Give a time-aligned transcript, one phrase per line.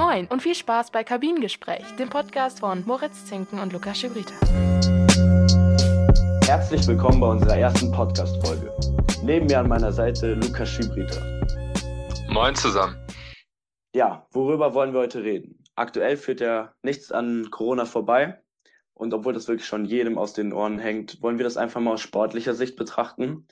[0.00, 4.32] Moin und viel Spaß bei Kabinengespräch, dem Podcast von Moritz Zinken und Lukas Schibrita.
[6.46, 8.74] Herzlich willkommen bei unserer ersten Podcast-Folge.
[9.22, 11.20] Neben mir an meiner Seite Lukas Schibrita.
[12.30, 12.96] Moin zusammen.
[13.94, 15.62] Ja, worüber wollen wir heute reden?
[15.74, 18.40] Aktuell führt ja nichts an Corona vorbei.
[18.94, 21.92] Und obwohl das wirklich schon jedem aus den Ohren hängt, wollen wir das einfach mal
[21.92, 23.46] aus sportlicher Sicht betrachten.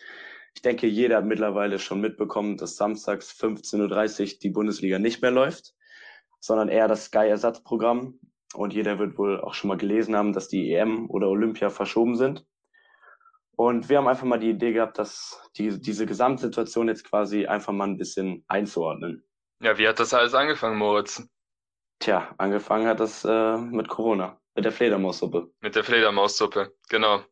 [0.55, 5.30] Ich denke, jeder hat mittlerweile schon mitbekommen, dass samstags 15.30 Uhr die Bundesliga nicht mehr
[5.30, 5.75] läuft
[6.41, 8.19] sondern eher das Sky-Ersatzprogramm.
[8.55, 12.17] Und jeder wird wohl auch schon mal gelesen haben, dass die EM oder Olympia verschoben
[12.17, 12.47] sind.
[13.57, 17.73] Und wir haben einfach mal die Idee gehabt, dass die, diese Gesamtsituation jetzt quasi einfach
[17.73, 19.25] mal ein bisschen einzuordnen.
[19.61, 21.29] Ja, wie hat das alles angefangen, Moritz?
[21.99, 25.50] Tja, angefangen hat das äh, mit Corona, mit der Fledermaussuppe.
[25.61, 27.25] Mit der Fledermaussuppe, genau.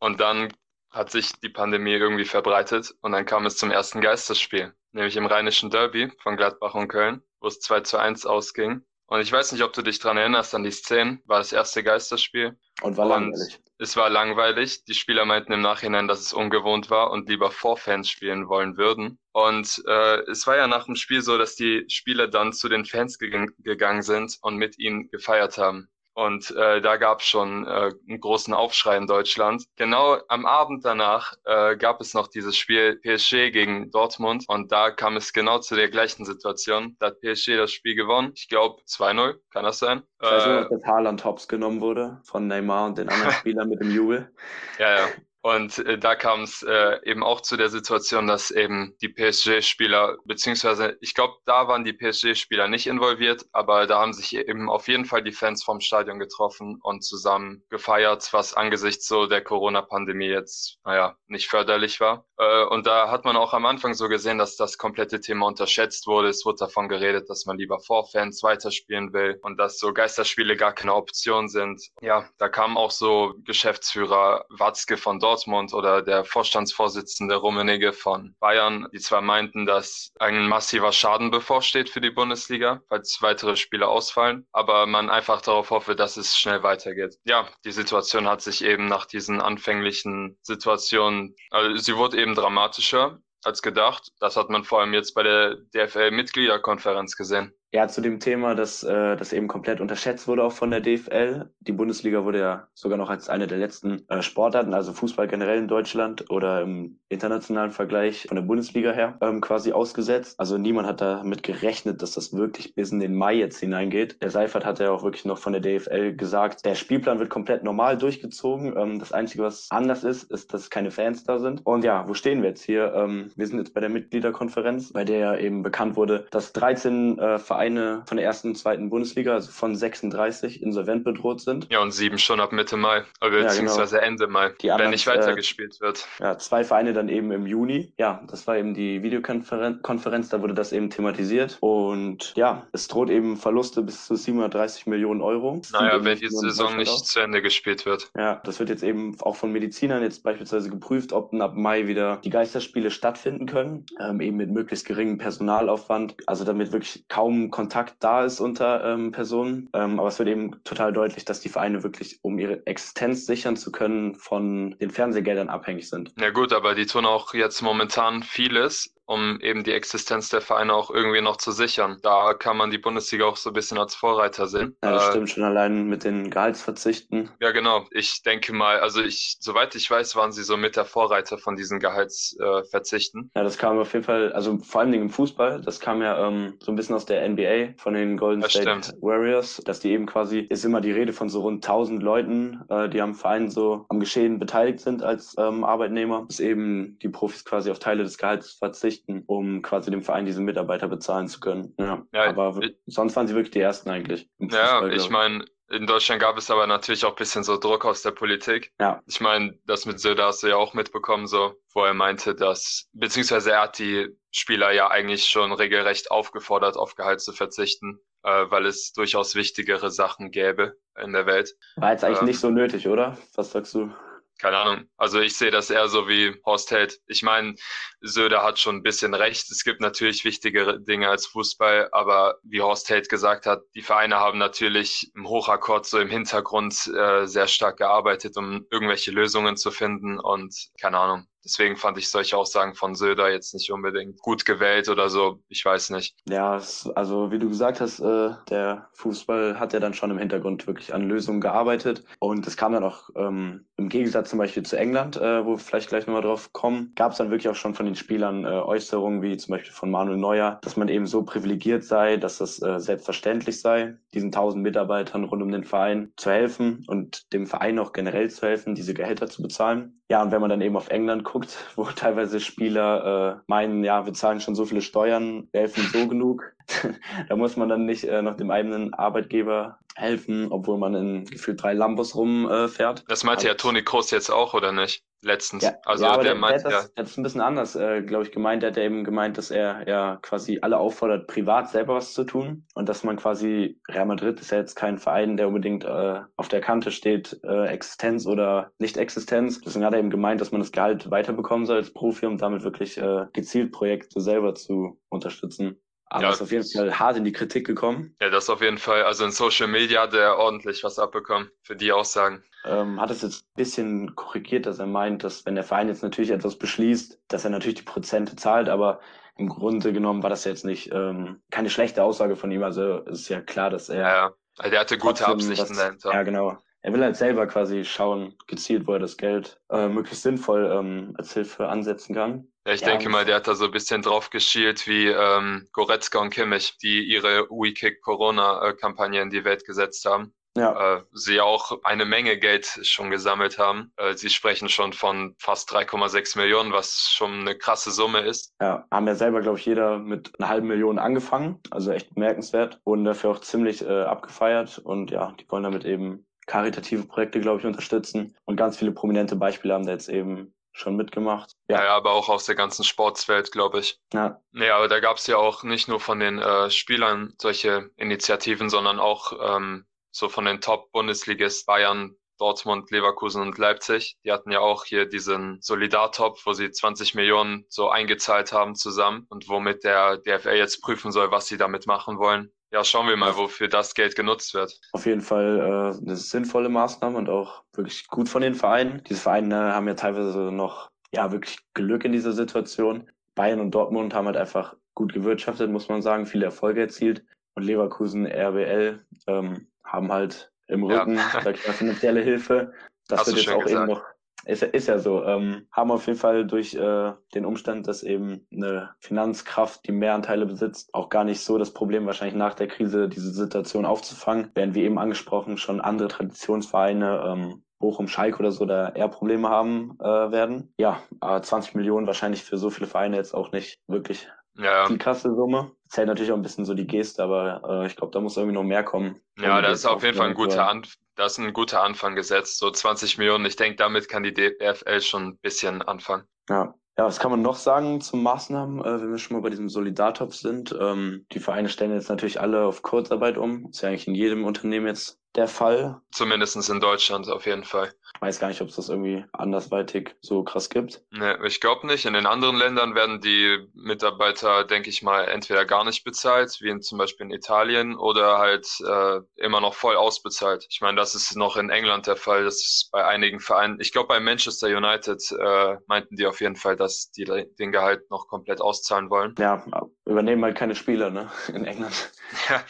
[0.00, 0.52] Und dann
[0.90, 5.26] hat sich die Pandemie irgendwie verbreitet und dann kam es zum ersten Geisterspiel, nämlich im
[5.26, 8.82] Rheinischen Derby von Gladbach und Köln wo es 2 zu 1 ausging.
[9.06, 11.20] Und ich weiß nicht, ob du dich dran erinnerst an die Szenen.
[11.24, 12.56] War das erste Geisterspiel.
[12.80, 13.58] Und war und langweilig.
[13.78, 14.84] Es war langweilig.
[14.84, 18.76] Die Spieler meinten im Nachhinein, dass es ungewohnt war und lieber vor Fans spielen wollen
[18.76, 19.18] würden.
[19.32, 22.84] Und äh, es war ja nach dem Spiel so, dass die Spieler dann zu den
[22.84, 25.88] Fans geg gegangen sind und mit ihnen gefeiert haben.
[26.20, 29.64] Und äh, da gab es schon äh, einen großen Aufschrei in Deutschland.
[29.76, 34.90] Genau am Abend danach äh, gab es noch dieses Spiel PSG gegen Dortmund und da
[34.90, 36.94] kam es genau zu der gleichen Situation.
[36.98, 38.32] Da hat PSG das Spiel gewonnen.
[38.34, 40.02] Ich glaube 2-0, kann das sein?
[40.20, 43.70] Ich weiß nicht, ob das Haaland Hops genommen wurde von Neymar und den anderen Spielern
[43.70, 44.30] mit dem Jubel.
[44.78, 45.06] Ja, ja.
[45.42, 50.18] Und äh, da kam es äh, eben auch zu der Situation, dass eben die PSG-Spieler,
[50.24, 54.86] beziehungsweise ich glaube, da waren die PSG-Spieler nicht involviert, aber da haben sich eben auf
[54.86, 60.28] jeden Fall die Fans vom Stadion getroffen und zusammen gefeiert, was angesichts so der Corona-Pandemie
[60.28, 62.26] jetzt, naja, nicht förderlich war.
[62.36, 66.06] Äh, und da hat man auch am Anfang so gesehen, dass das komplette Thema unterschätzt
[66.06, 66.28] wurde.
[66.28, 70.56] Es wurde davon geredet, dass man lieber vor Fans weiterspielen will und dass so Geisterspiele
[70.56, 71.80] gar keine Option sind.
[72.02, 78.34] Ja, da kamen auch so Geschäftsführer Watzke von dort Dortmund oder der Vorstandsvorsitzende Rummenigge von
[78.40, 83.86] Bayern, die zwar meinten, dass ein massiver Schaden bevorsteht für die Bundesliga, falls weitere Spiele
[83.86, 87.16] ausfallen, aber man einfach darauf hoffe, dass es schnell weitergeht.
[87.22, 93.20] Ja, die Situation hat sich eben nach diesen anfänglichen Situationen, also sie wurde eben dramatischer
[93.44, 94.10] als gedacht.
[94.18, 97.54] Das hat man vor allem jetzt bei der DFL-Mitgliederkonferenz gesehen.
[97.72, 101.50] Ja, zu dem Thema, dass äh, das eben komplett unterschätzt wurde auch von der DFL.
[101.60, 105.58] Die Bundesliga wurde ja sogar noch als eine der letzten äh, Sportarten, also Fußball generell
[105.58, 110.40] in Deutschland oder im internationalen Vergleich von der Bundesliga her ähm, quasi ausgesetzt.
[110.40, 114.20] Also niemand hat damit gerechnet, dass das wirklich bis in den Mai jetzt hineingeht.
[114.20, 117.62] Der Seifert hat ja auch wirklich noch von der DFL gesagt, der Spielplan wird komplett
[117.62, 118.76] normal durchgezogen.
[118.76, 121.64] Ähm, das Einzige, was anders ist, ist, dass keine Fans da sind.
[121.64, 122.92] Und ja, wo stehen wir jetzt hier?
[122.96, 127.16] Ähm, wir sind jetzt bei der Mitgliederkonferenz, bei der ja eben bekannt wurde, dass 13
[127.20, 131.66] äh, Vereine von der ersten und zweiten Bundesliga, also von 36, insolvent bedroht sind.
[131.70, 134.12] Ja, und sieben schon ab Mitte Mai, beziehungsweise ja, genau.
[134.12, 136.08] Ende Mai, Die wenn nicht weitergespielt äh, wird.
[136.20, 137.92] Ja, zwei Vereine dann eben im Juni.
[137.98, 141.58] Ja, das war eben die Videokonferenz, da wurde das eben thematisiert.
[141.60, 145.60] Und ja, es droht eben Verluste bis zu 730 Millionen Euro.
[145.72, 148.10] Naja, wenn die Saison nicht zu Ende gespielt wird.
[148.16, 152.20] Ja, das wird jetzt eben auch von Medizinern jetzt beispielsweise geprüft, ob ab Mai wieder
[152.24, 157.96] die Geisterspiele stattfinden können, ähm, eben mit möglichst geringem Personalaufwand, also damit wirklich kaum Kontakt
[158.00, 159.68] da ist unter ähm, Personen.
[159.72, 163.56] Ähm, aber es wird eben total deutlich, dass die Vereine wirklich, um ihre Existenz sichern
[163.56, 166.12] zu können, von den Fernsehgeldern abhängig sind.
[166.18, 170.72] Ja gut, aber die tun auch jetzt momentan vieles, um eben die Existenz der Vereine
[170.72, 171.98] auch irgendwie noch zu sichern.
[172.00, 174.76] Da kann man die Bundesliga auch so ein bisschen als Vorreiter sehen.
[174.84, 177.28] Ja, das äh, stimmt schon allein mit den Gehaltsverzichten.
[177.40, 177.86] Ja, genau.
[177.90, 181.56] Ich denke mal, also ich, soweit ich weiß, waren sie so mit der Vorreiter von
[181.56, 183.32] diesen Gehaltsverzichten.
[183.34, 186.02] Äh, ja, das kam auf jeden Fall, also vor allen Dingen im Fußball, das kam
[186.02, 189.02] ja ähm, so ein bisschen aus der NBA von den Golden das State stimmt.
[189.02, 192.88] Warriors, dass die eben quasi, ist immer die Rede von so rund 1000 Leuten, äh,
[192.88, 197.44] die am Verein so am Geschehen beteiligt sind als ähm, Arbeitnehmer, dass eben die Profis
[197.44, 201.40] quasi auf Teile des Gehalts verzichten verpflichten, um quasi dem Verein diese Mitarbeiter bezahlen zu
[201.40, 201.74] können.
[201.78, 204.28] Ja, ja aber ich, sonst waren sie wirklich die Ersten eigentlich.
[204.38, 208.02] Ja, ich meine, in Deutschland gab es aber natürlich auch ein bisschen so Druck aus
[208.02, 208.72] der Politik.
[208.80, 209.02] Ja.
[209.06, 212.88] Ich meine, das mit Söder hast du ja auch mitbekommen, so, wo er meinte, dass,
[212.92, 218.46] beziehungsweise er hat die Spieler ja eigentlich schon regelrecht aufgefordert, auf Gehalt zu verzichten, äh,
[218.48, 221.54] weil es durchaus wichtigere Sachen gäbe in der Welt.
[221.76, 223.16] War jetzt eigentlich ähm, nicht so nötig, oder?
[223.36, 223.92] Was sagst du?
[224.40, 224.84] Keine Ahnung.
[224.96, 226.98] Also ich sehe das eher so wie Horst Held.
[227.06, 227.54] Ich meine,
[228.00, 229.50] Söder hat schon ein bisschen recht.
[229.50, 234.16] Es gibt natürlich wichtigere Dinge als Fußball, aber wie Horst Held gesagt hat, die Vereine
[234.16, 239.70] haben natürlich im Hochakkord so im Hintergrund äh, sehr stark gearbeitet, um irgendwelche Lösungen zu
[239.70, 241.26] finden und keine Ahnung.
[241.44, 245.40] Deswegen fand ich solche Aussagen von Söder jetzt nicht unbedingt gut gewählt oder so.
[245.48, 246.14] Ich weiß nicht.
[246.28, 246.60] Ja,
[246.94, 250.92] also wie du gesagt hast, äh, der Fußball hat ja dann schon im Hintergrund wirklich
[250.92, 252.04] an Lösungen gearbeitet.
[252.18, 255.58] Und es kam dann auch ähm, im Gegensatz zum Beispiel zu England, äh, wo wir
[255.58, 258.48] vielleicht gleich nochmal drauf kommen, gab es dann wirklich auch schon von den Spielern äh,
[258.48, 262.60] Äußerungen, wie zum Beispiel von Manuel Neuer, dass man eben so privilegiert sei, dass das
[262.62, 267.78] äh, selbstverständlich sei, diesen tausend Mitarbeitern rund um den Verein zu helfen und dem Verein
[267.78, 270.00] auch generell zu helfen, diese Gehälter zu bezahlen.
[270.10, 274.04] Ja, und wenn man dann eben auf England guckt, wo teilweise Spieler äh, meinen, ja,
[274.04, 276.52] wir zahlen schon so viele Steuern, wir helfen so genug,
[277.28, 281.62] da muss man dann nicht äh, noch dem eigenen Arbeitgeber helfen, obwohl man in gefühlt
[281.62, 283.00] drei Lambos rumfährt.
[283.00, 285.04] Äh, das meinte also, ja Toni Kroos jetzt auch, oder nicht?
[285.22, 285.62] Letztens.
[285.62, 287.76] Ja, also ja, der, der, meint, der, hat das, der hat es ein bisschen anders,
[287.76, 288.62] äh, glaube ich, gemeint.
[288.62, 292.24] Der hat ja eben gemeint, dass er ja quasi alle auffordert, privat selber was zu
[292.24, 292.64] tun.
[292.74, 296.48] Und dass man quasi, Real Madrid ist ja jetzt kein Verein, der unbedingt äh, auf
[296.48, 299.60] der Kante steht, äh, Existenz oder Nicht-Existenz.
[299.60, 302.62] Deswegen hat er eben gemeint, dass man das Gehalt weiterbekommen soll als Profi, um damit
[302.62, 305.82] wirklich äh, gezielt Projekte selber zu unterstützen.
[306.10, 308.16] Aber ja, ist auf jeden Fall hart in die Kritik gekommen.
[308.20, 309.04] Ja, das auf jeden Fall.
[309.04, 312.42] Also in Social Media hat er ordentlich was abbekommen für die Aussagen.
[312.64, 316.02] Ähm, hat es jetzt ein bisschen korrigiert, dass er meint, dass wenn der Verein jetzt
[316.02, 319.00] natürlich etwas beschließt, dass er natürlich die Prozente zahlt, aber
[319.36, 322.64] im Grunde genommen war das jetzt nicht ähm, keine schlechte Aussage von ihm.
[322.64, 324.00] Also ist ja klar, dass er.
[324.00, 324.34] Ja, ja.
[324.58, 326.12] Also er hatte gute Absichten dahinter.
[326.12, 326.58] Ja, genau.
[326.82, 331.14] Er will halt selber quasi schauen, gezielt, wo er das Geld äh, möglichst sinnvoll ähm,
[331.18, 332.48] als Hilfe ansetzen kann.
[332.66, 335.68] Ja, ich ja, denke mal, der hat da so ein bisschen drauf geschielt wie ähm,
[335.72, 340.34] Goretzka und Kimmich, die ihre We Kick Corona-Kampagne in die Welt gesetzt haben.
[340.56, 340.96] Ja.
[340.96, 343.92] Äh, sie auch eine Menge Geld schon gesammelt haben.
[343.96, 348.52] Äh, sie sprechen schon von fast 3,6 Millionen, was schon eine krasse Summe ist.
[348.60, 351.60] Ja, haben ja selber, glaube ich, jeder mit einer halben Million angefangen.
[351.70, 352.80] Also echt bemerkenswert.
[352.84, 354.78] und dafür auch ziemlich äh, abgefeiert.
[354.78, 358.36] Und ja, die wollen damit eben karitative Projekte, glaube ich, unterstützen.
[358.44, 361.52] Und ganz viele prominente Beispiele haben da jetzt eben schon mitgemacht.
[361.68, 361.84] Ja.
[361.84, 364.00] ja, aber auch aus der ganzen Sportswelt, glaube ich.
[364.12, 364.40] Ja.
[364.50, 368.68] Nee, aber da gab es ja auch nicht nur von den äh, Spielern solche Initiativen,
[368.68, 374.16] sondern auch ähm, so von den Top-Bundesligist Bayern, Dortmund, Leverkusen und Leipzig.
[374.24, 379.26] Die hatten ja auch hier diesen Solidartopf, wo sie 20 Millionen so eingezahlt haben zusammen
[379.28, 382.50] und womit der DFL jetzt prüfen soll, was sie damit machen wollen.
[382.72, 384.80] Ja, schauen wir mal, wofür das Geld genutzt wird.
[384.92, 389.02] Auf jeden Fall äh, eine sinnvolle Maßnahme und auch wirklich gut von den Vereinen.
[389.08, 393.10] Diese Vereine haben ja teilweise noch ja wirklich Glück in dieser Situation.
[393.34, 397.24] Bayern und Dortmund haben halt einfach gut gewirtschaftet, muss man sagen, viele Erfolge erzielt.
[397.54, 401.40] Und Leverkusen, RBL ähm, haben halt im Rücken ja.
[401.42, 402.72] sag ich mal, finanzielle Hilfe.
[403.08, 403.88] Das Hast wird jetzt auch gesagt.
[403.88, 404.04] eben noch
[404.44, 405.24] ist, ist ja so.
[405.24, 410.14] Ähm, haben auf jeden Fall durch äh, den Umstand, dass eben eine Finanzkraft, die mehr
[410.14, 414.50] Anteile besitzt, auch gar nicht so das Problem, wahrscheinlich nach der Krise diese Situation aufzufangen.
[414.54, 419.48] Während wie eben angesprochen schon andere Traditionsvereine, ähm, Bochum, Schalke oder so, da eher Probleme
[419.48, 420.72] haben äh, werden.
[420.76, 424.86] Ja, äh, 20 Millionen wahrscheinlich für so viele Vereine jetzt auch nicht wirklich ja.
[424.86, 425.72] die krasse Summe.
[425.88, 428.54] Zählt natürlich auch ein bisschen so die Geste, aber äh, ich glaube, da muss irgendwie
[428.54, 429.20] noch mehr kommen.
[429.38, 430.82] Ja, das ist auf jeden Fall ein guter, An
[431.20, 432.58] das ist ein guter Anfang gesetzt.
[432.58, 433.46] So 20 Millionen.
[433.46, 436.24] Ich denke, damit kann die DFL schon ein bisschen anfangen.
[436.48, 436.74] Ja.
[436.98, 439.68] Ja, was kann man noch sagen zum Maßnahmen, äh, wenn wir schon mal bei diesem
[439.70, 440.76] Solidartopf sind?
[440.78, 443.70] Ähm, die Vereine stellen jetzt natürlich alle auf Kurzarbeit um.
[443.70, 446.00] Ist ja eigentlich in jedem Unternehmen jetzt der Fall.
[446.12, 447.92] Zumindest in Deutschland auf jeden Fall.
[448.16, 451.02] Ich weiß gar nicht, ob es das irgendwie andersweitig so krass gibt.
[451.10, 452.04] Nee, ich glaube nicht.
[452.04, 456.68] In den anderen Ländern werden die Mitarbeiter, denke ich mal, entweder gar nicht bezahlt, wie
[456.68, 460.66] in, zum Beispiel in Italien, oder halt äh, immer noch voll ausbezahlt.
[460.68, 462.44] Ich meine, das ist noch in England der Fall.
[462.44, 463.78] Das ist bei einigen Vereinen.
[463.80, 468.10] Ich glaube, bei Manchester United äh, meinten die auf jeden Fall, dass die den Gehalt
[468.10, 469.34] noch komplett auszahlen wollen.
[469.38, 469.64] Ja,
[470.04, 471.30] übernehmen halt keine Spieler, ne?
[471.54, 472.12] In England.
[472.48, 472.62] Ja.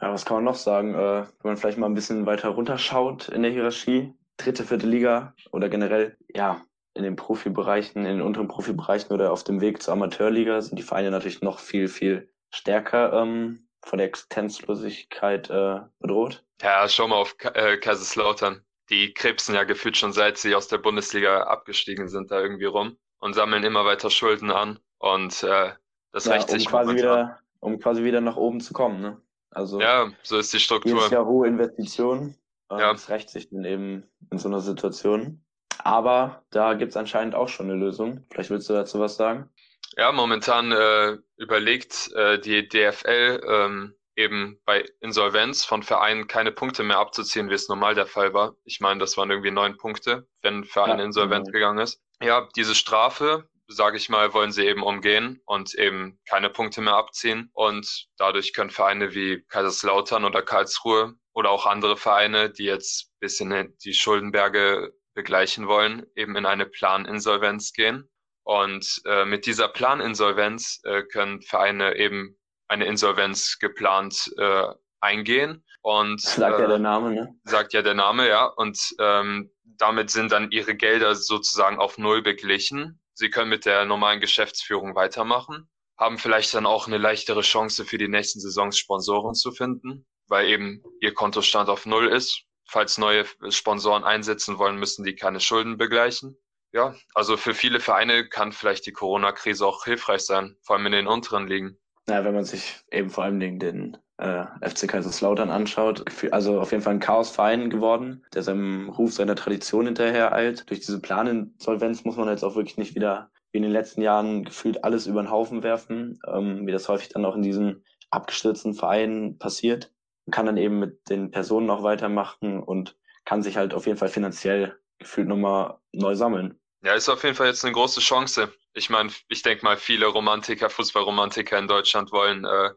[0.00, 0.94] Ja, was kann man noch sagen?
[0.94, 5.34] Äh, wenn man vielleicht mal ein bisschen weiter runterschaut in der Hierarchie, dritte, vierte Liga
[5.52, 6.64] oder generell, ja,
[6.94, 10.82] in den Profibereichen, in den unteren Profibereichen oder auf dem Weg zur Amateurliga sind die
[10.82, 16.44] Vereine natürlich noch viel, viel stärker ähm, von der Existenzlosigkeit äh, bedroht.
[16.62, 18.62] Ja, schau mal auf äh, Kaiserslautern.
[18.90, 22.96] Die krebsen ja gefühlt schon seit sie aus der Bundesliga abgestiegen sind, da irgendwie rum
[23.20, 24.80] und sammeln immer weiter Schulden an.
[24.98, 25.72] Und äh,
[26.12, 29.00] das ja, rächt um sich quasi wieder, um quasi wieder nach oben zu kommen.
[29.00, 29.22] Ne?
[29.50, 30.94] Also ja, so ist die Struktur.
[30.94, 32.36] Jedes Jahr hohe Investitionen.
[32.70, 32.92] Ja.
[32.92, 35.44] Das rächt sich dann eben in so einer Situation.
[35.82, 38.24] Aber da gibt es anscheinend auch schon eine Lösung.
[38.30, 39.50] Vielleicht willst du dazu was sagen?
[39.96, 46.82] Ja, momentan äh, überlegt äh, die DFL ähm, eben bei Insolvenz von Vereinen keine Punkte
[46.82, 48.54] mehr abzuziehen, wie es normal der Fall war.
[48.64, 51.54] Ich meine, das waren irgendwie neun Punkte, wenn ein Verein ja, insolvent genau.
[51.54, 52.00] gegangen ist.
[52.22, 56.94] Ja, diese Strafe, sage ich mal, wollen sie eben umgehen und eben keine Punkte mehr
[56.94, 57.50] abziehen.
[57.52, 63.76] Und dadurch können Vereine wie Kaiserslautern oder Karlsruhe oder auch andere Vereine, die jetzt bisschen
[63.84, 68.08] die Schuldenberge begleichen wollen, eben in eine Planinsolvenz gehen.
[68.42, 72.36] Und äh, mit dieser Planinsolvenz äh, können Vereine eben
[72.68, 74.66] eine Insolvenz geplant äh,
[75.00, 75.64] eingehen.
[75.82, 77.34] Und, sagt ja der äh, Name, ne?
[77.44, 78.46] Sagt ja der Name, ja.
[78.46, 83.00] Und ähm, damit sind dann ihre Gelder sozusagen auf Null beglichen.
[83.20, 87.98] Sie können mit der normalen Geschäftsführung weitermachen, haben vielleicht dann auch eine leichtere Chance für
[87.98, 92.44] die nächsten Saisons Sponsoren zu finden, weil eben ihr Kontostand auf Null ist.
[92.66, 96.38] Falls neue Sponsoren einsetzen wollen, müssen die keine Schulden begleichen.
[96.72, 100.92] Ja, also für viele Vereine kann vielleicht die Corona-Krise auch hilfreich sein, vor allem in
[100.92, 101.78] den unteren Ligen.
[102.08, 106.82] Ja, wenn man sich eben vor allem den äh, FC Kaiserslautern anschaut, also auf jeden
[106.82, 110.68] Fall ein Chaosverein geworden, der seinem Ruf, seiner Tradition hinterher eilt.
[110.68, 114.44] Durch diese Planinsolvenz muss man jetzt auch wirklich nicht wieder wie in den letzten Jahren
[114.44, 118.74] gefühlt alles über den Haufen werfen, ähm, wie das häufig dann auch in diesen abgestürzten
[118.74, 119.92] Vereinen passiert.
[120.26, 123.98] Man kann dann eben mit den Personen noch weitermachen und kann sich halt auf jeden
[123.98, 126.58] Fall finanziell gefühlt nochmal neu sammeln.
[126.82, 128.52] Ja, ist auf jeden Fall jetzt eine große Chance.
[128.74, 132.70] Ich meine, ich denke mal, viele Romantiker, Fußballromantiker in Deutschland wollen äh,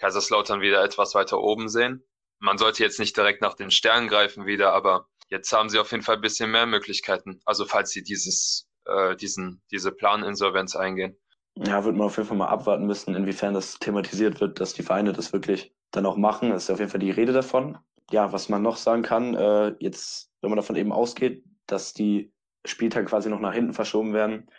[0.00, 2.04] Kaiserslautern wieder etwas weiter oben sehen.
[2.38, 5.90] Man sollte jetzt nicht direkt nach den Sternen greifen wieder, aber jetzt haben sie auf
[5.92, 7.40] jeden Fall ein bisschen mehr Möglichkeiten.
[7.44, 11.16] Also falls sie dieses, äh, diesen, diese Planinsolvenz eingehen.
[11.56, 14.82] Ja, wird man auf jeden Fall mal abwarten müssen, inwiefern das thematisiert wird, dass die
[14.82, 16.50] Vereine das wirklich dann auch machen.
[16.50, 17.78] Das ist auf jeden Fall die Rede davon.
[18.10, 22.32] Ja, was man noch sagen kann, äh, jetzt, wenn man davon eben ausgeht, dass die
[22.64, 24.50] Spieltage quasi noch nach hinten verschoben werden,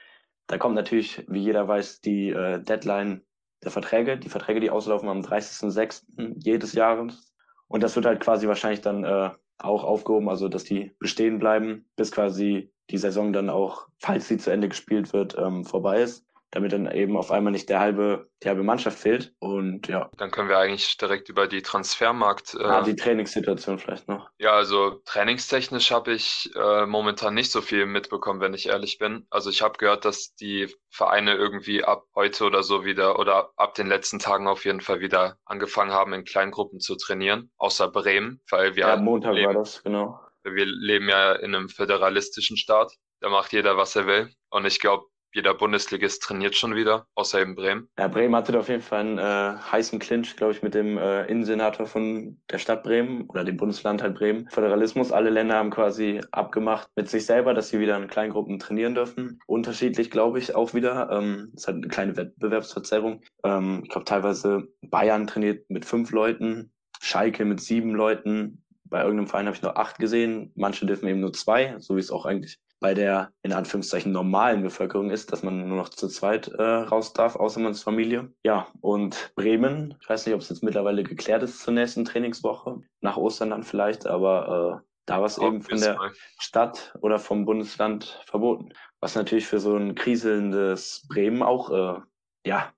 [0.48, 3.26] da kommt natürlich, wie jeder weiß, die äh, Deadline
[3.64, 6.36] der Verträge, die Verträge, die auslaufen am 30.06.
[6.38, 7.34] jedes Jahres.
[7.68, 11.86] Und das wird halt quasi wahrscheinlich dann äh, auch aufgehoben, also dass die bestehen bleiben,
[11.96, 16.26] bis quasi die Saison dann auch, falls sie zu Ende gespielt wird, ähm, vorbei ist
[16.52, 19.34] damit dann eben auf einmal nicht der halbe, die halbe Mannschaft fehlt.
[19.40, 20.12] Und ja.
[20.18, 22.56] Dann können wir eigentlich direkt über die Transfermarkt.
[22.56, 24.30] Äh, ah, die Trainingssituation vielleicht noch.
[24.38, 29.26] Ja, also trainingstechnisch habe ich äh, momentan nicht so viel mitbekommen, wenn ich ehrlich bin.
[29.30, 33.74] Also ich habe gehört, dass die Vereine irgendwie ab heute oder so wieder oder ab
[33.76, 38.42] den letzten Tagen auf jeden Fall wieder angefangen haben, in Kleingruppen zu trainieren, außer Bremen,
[38.50, 38.88] weil wir.
[38.88, 40.20] Ja, Montag leben, war das, genau.
[40.44, 42.92] Wir leben ja in einem föderalistischen Staat.
[43.22, 44.34] Da macht jeder, was er will.
[44.50, 47.90] Und ich glaube, jeder Bundesligist trainiert schon wieder, außer eben Bremen.
[47.98, 51.26] Ja, Bremen hatte auf jeden Fall einen äh, heißen Clinch, glaube ich, mit dem äh,
[51.26, 54.50] Innensenator von der Stadt Bremen oder dem Bundesland halt Bremen.
[54.50, 58.96] Föderalismus, alle Länder haben quasi abgemacht mit sich selber, dass sie wieder in Kleingruppen trainieren
[58.96, 59.40] dürfen.
[59.48, 61.10] Unterschiedlich, glaube ich, auch wieder.
[61.12, 63.22] Ähm, es hat eine kleine Wettbewerbsverzerrung.
[63.44, 68.64] Ähm, ich glaube, teilweise Bayern trainiert mit fünf Leuten, Schalke mit sieben Leuten.
[68.84, 70.52] Bei irgendeinem Verein habe ich nur acht gesehen.
[70.56, 74.64] Manche dürfen eben nur zwei, so wie es auch eigentlich bei der in Anführungszeichen normalen
[74.64, 78.34] Bevölkerung ist, dass man nur noch zu zweit äh, raus darf, außer man ist Familie.
[78.44, 82.82] Ja, und Bremen, ich weiß nicht, ob es jetzt mittlerweile geklärt ist zur nächsten Trainingswoche,
[83.00, 86.00] nach Ostern dann vielleicht, aber äh, da war es eben von der.
[86.40, 88.74] Stadt oder vom Bundesland verboten.
[89.00, 92.02] Was natürlich für so ein kriselndes Bremen auch äh,
[92.46, 92.74] ja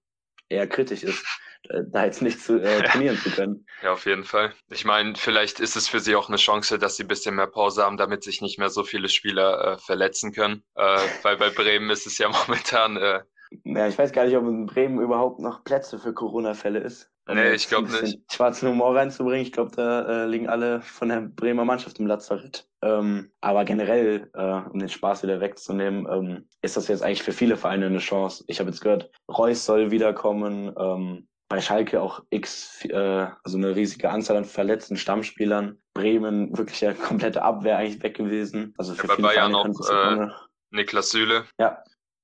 [0.50, 1.25] eher kritisch ist.
[1.70, 3.65] Äh, da jetzt nicht zu, äh, trainieren zu können.
[3.82, 4.53] Ja, auf jeden Fall.
[4.70, 7.48] Ich meine, vielleicht ist es für sie auch eine Chance, dass sie ein bisschen mehr
[7.48, 10.63] Pause haben, damit sich nicht mehr so viele Spieler äh, verletzen können.
[10.75, 12.98] Äh, weil bei Bremen ist es ja momentan.
[12.98, 13.22] Äh,
[13.65, 17.12] ja, ich weiß gar nicht, ob in Bremen überhaupt noch Plätze für Corona-Fälle ist.
[17.27, 18.20] nee, ich glaube nicht.
[18.32, 22.67] Schwarzen Humor reinzubringen, ich glaube, da äh, liegen alle von der Bremer Mannschaft im Lazarett.
[22.82, 27.32] Ähm, aber generell, äh, um den Spaß wieder wegzunehmen, ähm, ist das jetzt eigentlich für
[27.32, 28.43] viele Vereine eine Chance.
[28.48, 33.76] Ich habe jetzt gehört, Reus soll wiederkommen, ähm, bei Schalke auch x, äh, also eine
[33.76, 35.82] riesige Anzahl an verletzten Stammspielern.
[35.94, 38.74] Bremen wirklich ja komplette Abwehr eigentlich weg gewesen.
[38.78, 40.28] Also für ja, bei viele Bayern auch äh,
[40.72, 41.46] Niklas Süle.
[41.60, 41.84] Ja.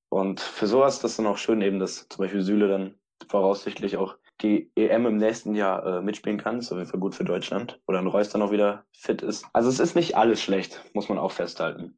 [0.09, 2.95] Und für sowas ist das dann auch schön eben, dass zum Beispiel Süle dann
[3.27, 6.55] voraussichtlich auch die EM im nächsten Jahr äh, mitspielen kann.
[6.55, 7.79] Das ist auf jeden Fall gut für Deutschland.
[7.87, 9.45] Oder ein Reus dann auch wieder fit ist.
[9.53, 11.97] Also es ist nicht alles schlecht, muss man auch festhalten.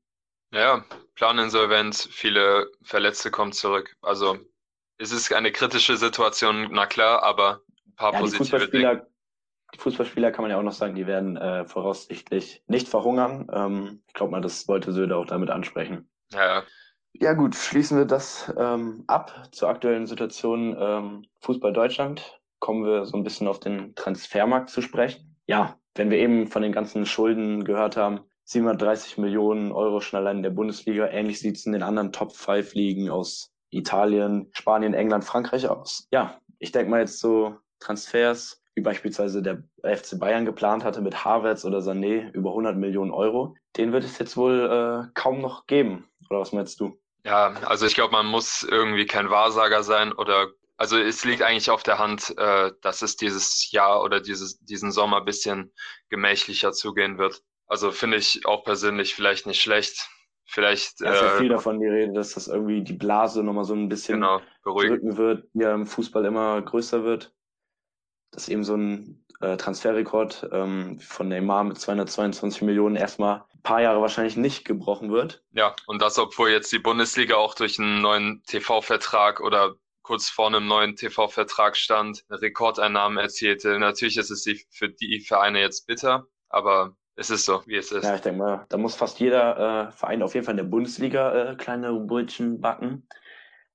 [0.54, 0.84] Ja,
[1.16, 3.96] Planinsolvenz, viele Verletzte kommen zurück.
[4.02, 4.38] Also
[5.02, 9.08] es ist eine kritische Situation, na klar, aber ein paar ja, positive die Fußballspieler,
[9.74, 13.48] die Fußballspieler kann man ja auch noch sagen, die werden äh, voraussichtlich nicht verhungern.
[13.52, 16.10] Ähm, ich glaube mal, das wollte Söder auch damit ansprechen.
[16.32, 16.64] Ja.
[17.14, 22.40] Ja gut, schließen wir das ähm, ab zur aktuellen Situation ähm, Fußball Deutschland.
[22.60, 25.36] Kommen wir so ein bisschen auf den Transfermarkt zu sprechen.
[25.46, 30.38] Ja, wenn wir eben von den ganzen Schulden gehört haben, 730 Millionen Euro schon allein
[30.38, 31.08] in der Bundesliga.
[31.08, 36.08] Ähnlich sieht es in den anderen Top 5 Ligen aus Italien, Spanien, England, Frankreich aus.
[36.12, 41.26] Ja, ich denke mal jetzt so Transfers, wie beispielsweise der FC Bayern geplant hatte mit
[41.26, 45.66] Havertz oder Sané über 100 Millionen Euro, den wird es jetzt wohl äh, kaum noch
[45.68, 46.08] geben.
[46.30, 46.98] Oder was meinst du?
[47.26, 50.48] Ja, also ich glaube, man muss irgendwie kein Wahrsager sein oder
[50.78, 54.92] also es liegt eigentlich auf der Hand, äh, dass es dieses Jahr oder dieses, diesen
[54.92, 55.72] Sommer bisschen
[56.10, 57.44] gemächlicher zugehen wird.
[57.68, 60.10] Also finde ich auch persönlich vielleicht nicht schlecht
[60.46, 61.00] vielleicht.
[61.02, 63.74] Ja, ist ja äh, viel davon die Rede, dass das irgendwie die Blase nochmal so
[63.74, 67.34] ein bisschen genau, drücken wird, die ja im Fußball immer größer wird.
[68.32, 73.82] Dass eben so ein äh, Transferrekord ähm, von Neymar mit 222 Millionen erstmal ein paar
[73.82, 75.44] Jahre wahrscheinlich nicht gebrochen wird.
[75.52, 80.48] Ja, und das, obwohl jetzt die Bundesliga auch durch einen neuen TV-Vertrag oder kurz vor
[80.48, 83.78] einem neuen TV-Vertrag stand, Rekordeinnahmen erzielte.
[83.80, 88.04] Natürlich ist es für die Vereine jetzt bitter, aber es ist so, wie es ist.
[88.04, 90.64] Ja, ich denke mal, da muss fast jeder äh, Verein auf jeden Fall in der
[90.66, 93.08] Bundesliga äh, kleine Brötchen backen.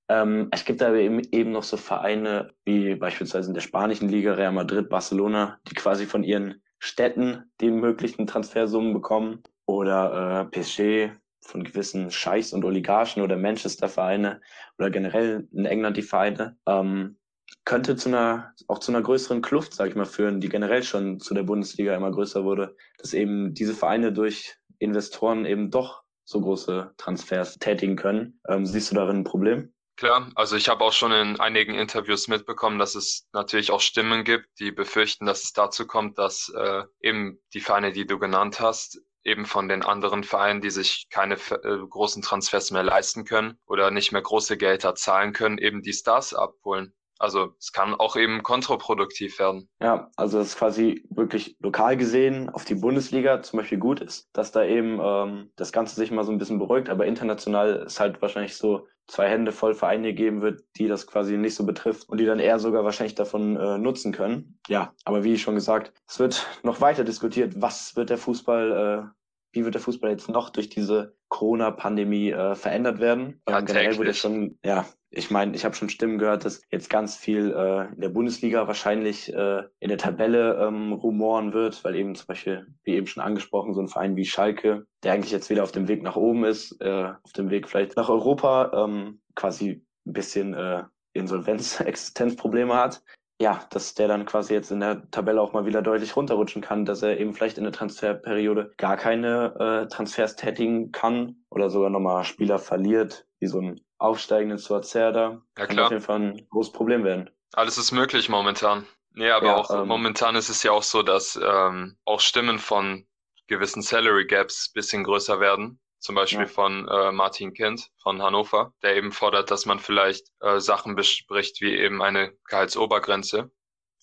[0.08, 4.34] Ähm, es gibt aber eben, eben noch so Vereine wie beispielsweise in der spanischen Liga
[4.34, 11.12] Real Madrid, Barcelona, die quasi von ihren Städten die möglichen Transfersummen bekommen oder äh, PSG
[11.40, 14.40] von gewissen Scheichs und Oligarchen oder Manchester-Vereine
[14.78, 16.56] oder generell in England die Vereine.
[16.66, 17.16] Ähm,
[17.64, 21.20] könnte zu einer, auch zu einer größeren Kluft, sag ich mal, führen, die generell schon
[21.20, 26.40] zu der Bundesliga immer größer wurde, dass eben diese Vereine durch Investoren eben doch so
[26.40, 28.40] große Transfers tätigen können.
[28.48, 29.72] Ähm, siehst du darin ein Problem?
[29.96, 34.24] Klar, also ich habe auch schon in einigen Interviews mitbekommen, dass es natürlich auch Stimmen
[34.24, 38.60] gibt, die befürchten, dass es dazu kommt, dass äh, eben die Vereine, die du genannt
[38.60, 43.58] hast, eben von den anderen Vereinen, die sich keine äh, großen Transfers mehr leisten können
[43.66, 46.92] oder nicht mehr große Gelder zahlen können, eben die Stars abholen.
[47.18, 49.68] Also es kann auch eben kontraproduktiv werden.
[49.80, 54.28] Ja, also es ist quasi wirklich lokal gesehen auf die Bundesliga zum Beispiel gut ist,
[54.32, 58.00] dass da eben ähm, das Ganze sich mal so ein bisschen beruhigt, aber international ist
[58.00, 62.08] halt wahrscheinlich so zwei Hände voll Vereine geben wird, die das quasi nicht so betrifft
[62.08, 64.58] und die dann eher sogar wahrscheinlich davon äh, nutzen können.
[64.68, 69.20] Ja, aber wie schon gesagt, es wird noch weiter diskutiert, was wird der Fußball, äh,
[69.52, 73.40] wie wird der Fußball jetzt noch durch diese Corona-Pandemie äh, verändert werden?
[73.48, 76.90] Ja, ähm, generell wurde schon, ja, ich meine, ich habe schon Stimmen gehört, dass jetzt
[76.90, 81.96] ganz viel äh, in der Bundesliga wahrscheinlich äh, in der Tabelle ähm, rumoren wird, weil
[81.96, 85.48] eben zum Beispiel, wie eben schon angesprochen, so ein Verein wie Schalke, der eigentlich jetzt
[85.48, 89.20] wieder auf dem Weg nach oben ist, äh, auf dem Weg vielleicht nach Europa, ähm,
[89.34, 90.82] quasi ein bisschen äh,
[91.14, 93.02] Insolvenz, Existenzprobleme hat.
[93.40, 96.84] Ja, dass der dann quasi jetzt in der Tabelle auch mal wieder deutlich runterrutschen kann,
[96.84, 101.90] dass er eben vielleicht in der Transferperiode gar keine äh, Transfers tätigen kann oder sogar
[101.90, 105.42] nochmal Spieler verliert, wie so ein aufsteigenden Suazerda.
[105.58, 105.86] Ja, klar.
[105.86, 107.30] auf jeden Fall ein großes Problem werden.
[107.52, 108.86] Alles ist möglich momentan.
[109.12, 112.58] Nee, aber ja, auch ähm, momentan ist es ja auch so, dass ähm, auch Stimmen
[112.58, 113.06] von
[113.46, 115.80] gewissen Salary Gaps bisschen größer werden.
[115.98, 116.46] Zum Beispiel ja.
[116.46, 121.60] von äh, Martin Kind von Hannover, der eben fordert, dass man vielleicht äh, Sachen bespricht,
[121.60, 123.50] wie eben eine Gehaltsobergrenze,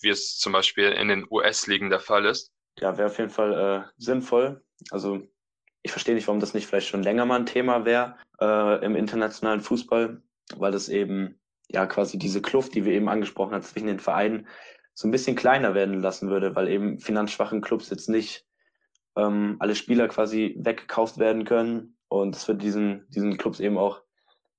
[0.02, 2.52] wie es zum Beispiel in den US-Ligen der Fall ist.
[2.80, 4.64] Ja, wäre auf jeden Fall äh, sinnvoll.
[4.90, 5.22] Also
[5.84, 8.96] ich verstehe nicht, warum das nicht vielleicht schon länger mal ein Thema wäre äh, im
[8.96, 10.22] internationalen Fußball,
[10.56, 14.48] weil das eben ja quasi diese Kluft, die wir eben angesprochen haben zwischen den Vereinen,
[14.94, 18.46] so ein bisschen kleiner werden lassen würde, weil eben finanzschwachen Clubs jetzt nicht
[19.18, 21.98] ähm, alle Spieler quasi weggekauft werden können.
[22.08, 24.02] Und es wird diesen, diesen Clubs eben auch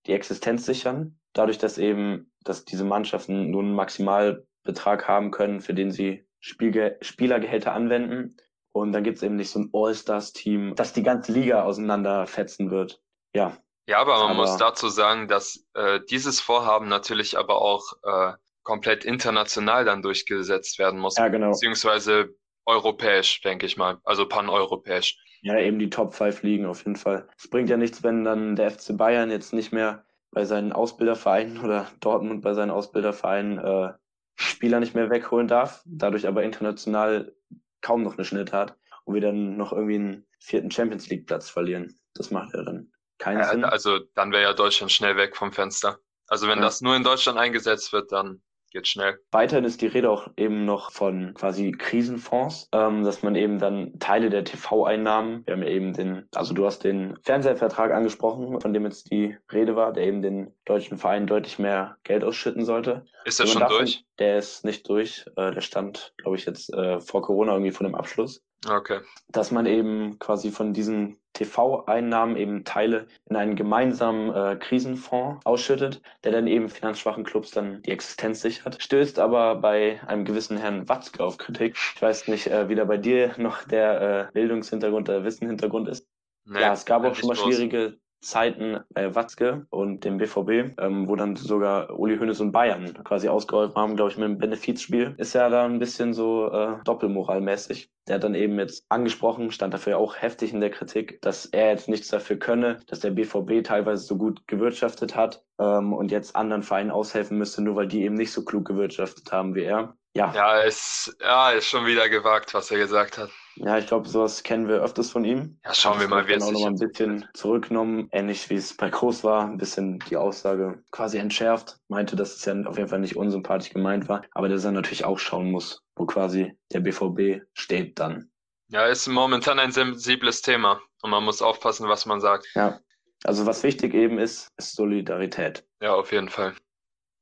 [0.06, 5.72] die Existenz sichern, dadurch, dass eben, dass diese Mannschaften nur einen Maximalbetrag haben können, für
[5.72, 8.36] den sie Spielge Spielergehälter anwenden
[8.74, 13.00] und dann gibt es eben nicht so ein All-Stars-Team, das die ganze Liga auseinanderfetzen wird.
[13.32, 13.56] Ja.
[13.86, 18.32] Ja, aber man aber, muss dazu sagen, dass äh, dieses Vorhaben natürlich aber auch äh,
[18.64, 21.16] komplett international dann durchgesetzt werden muss.
[21.16, 21.50] Ja, genau.
[21.50, 22.34] Beziehungsweise
[22.66, 23.98] europäisch, denke ich mal.
[24.04, 25.18] Also paneuropäisch.
[25.42, 27.28] Ja, eben die Top 5 liegen auf jeden Fall.
[27.38, 31.62] Es bringt ja nichts, wenn dann der FC Bayern jetzt nicht mehr bei seinen Ausbildervereinen
[31.62, 33.92] oder Dortmund bei seinen Ausbildervereinen äh,
[34.34, 37.36] Spieler nicht mehr wegholen darf, dadurch aber international
[37.84, 41.50] kaum noch eine Schnitt hat und wir dann noch irgendwie einen vierten Champions League Platz
[41.50, 42.00] verlieren.
[42.14, 43.64] Das macht ja dann keinen ja, Sinn.
[43.64, 45.98] Also dann wäre ja Deutschland schnell weg vom Fenster.
[46.26, 46.64] Also wenn ja.
[46.64, 48.42] das nur in Deutschland eingesetzt wird, dann
[48.74, 49.18] geht schnell.
[49.30, 53.98] Weiterhin ist die Rede auch eben noch von quasi Krisenfonds, ähm, dass man eben dann
[54.00, 58.74] Teile der TV-Einnahmen, wir haben ja eben den, also du hast den Fernsehvertrag angesprochen, von
[58.74, 63.06] dem jetzt die Rede war, der eben den deutschen Vereinen deutlich mehr Geld ausschütten sollte.
[63.24, 64.04] Ist der schon davon, durch?
[64.18, 65.24] Der ist nicht durch.
[65.36, 68.42] Äh, der stand, glaube ich, jetzt äh, vor Corona irgendwie vor dem Abschluss.
[68.68, 69.00] Okay.
[69.28, 76.00] Dass man eben quasi von diesen TV-Einnahmen eben Teile in einen gemeinsamen äh, Krisenfonds ausschüttet,
[76.22, 78.80] der dann eben finanzschwachen Clubs dann die Existenz sichert.
[78.80, 81.76] Stößt aber bei einem gewissen Herrn Watzke auf Kritik.
[81.94, 86.06] Ich weiß nicht, äh, wie da bei dir noch der äh, Bildungshintergrund, der Wissenhintergrund ist.
[86.46, 91.08] Nee, ja, es gab auch schon mal schwierige Zeiten bei Watzke und dem BVB, ähm,
[91.08, 95.14] wo dann sogar Uli Hoeneß und Bayern quasi ausgeholfen haben, glaube ich, mit dem Benefizspiel.
[95.18, 97.90] Ist ja da ein bisschen so äh, doppelmoralmäßig.
[98.08, 101.70] Der hat dann eben jetzt angesprochen, stand dafür auch heftig in der Kritik, dass er
[101.70, 106.36] jetzt nichts dafür könne, dass der BVB teilweise so gut gewirtschaftet hat ähm, und jetzt
[106.36, 109.96] anderen Vereinen aushelfen müsste, nur weil die eben nicht so klug gewirtschaftet haben wie er.
[110.16, 113.30] Ja, ja, ist, ja, ist schon wieder gewagt, was er gesagt hat.
[113.56, 115.58] Ja, ich glaube, sowas kennen wir öfters von ihm.
[115.64, 118.76] Ja, schauen wir mal, wie es auch noch mal ein bisschen zurückgenommen, ähnlich wie es
[118.76, 122.88] bei Groß war, ein bisschen die Aussage quasi entschärft, meinte, dass es ja auf jeden
[122.88, 126.80] Fall nicht unsympathisch gemeint war, aber dass er natürlich auch schauen muss, wo quasi der
[126.80, 128.30] BVB steht dann.
[128.68, 132.48] Ja, ist momentan ein sensibles Thema und man muss aufpassen, was man sagt.
[132.54, 132.80] Ja,
[133.24, 135.64] also was wichtig eben ist, ist Solidarität.
[135.80, 136.54] Ja, auf jeden Fall.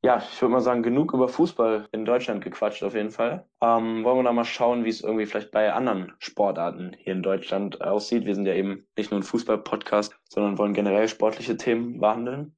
[0.04, 3.46] Ja, ich würde mal sagen, genug über Fußball in Deutschland gequatscht auf jeden Fall.
[3.60, 7.22] Ähm, wollen wir da mal schauen, wie es irgendwie vielleicht bei anderen Sportarten hier in
[7.22, 8.24] Deutschland aussieht.
[8.24, 12.56] Wir sind ja eben nicht nur ein Fußball-Podcast, sondern wollen generell sportliche Themen behandeln.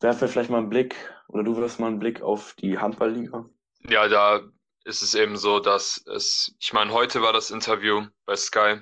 [0.00, 0.94] Werfen wir vielleicht mal einen Blick,
[1.26, 3.46] oder du wirfst mal einen Blick auf die Handballliga.
[3.88, 4.42] Ja, da
[4.86, 8.76] ist es eben so, dass es, ich meine, heute war das Interview bei Sky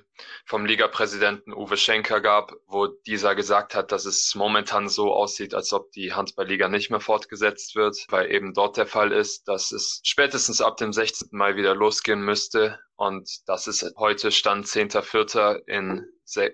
[0.44, 5.72] vom Liga-Präsidenten Uwe Schenker gab, wo dieser gesagt hat, dass es momentan so aussieht, als
[5.72, 10.00] ob die Handballliga nicht mehr fortgesetzt wird, weil eben dort der Fall ist, dass es
[10.04, 11.28] spätestens ab dem 16.
[11.32, 12.78] Mai wieder losgehen müsste.
[12.96, 15.66] Und das ist heute Stand 10.4.
[15.66, 16.06] in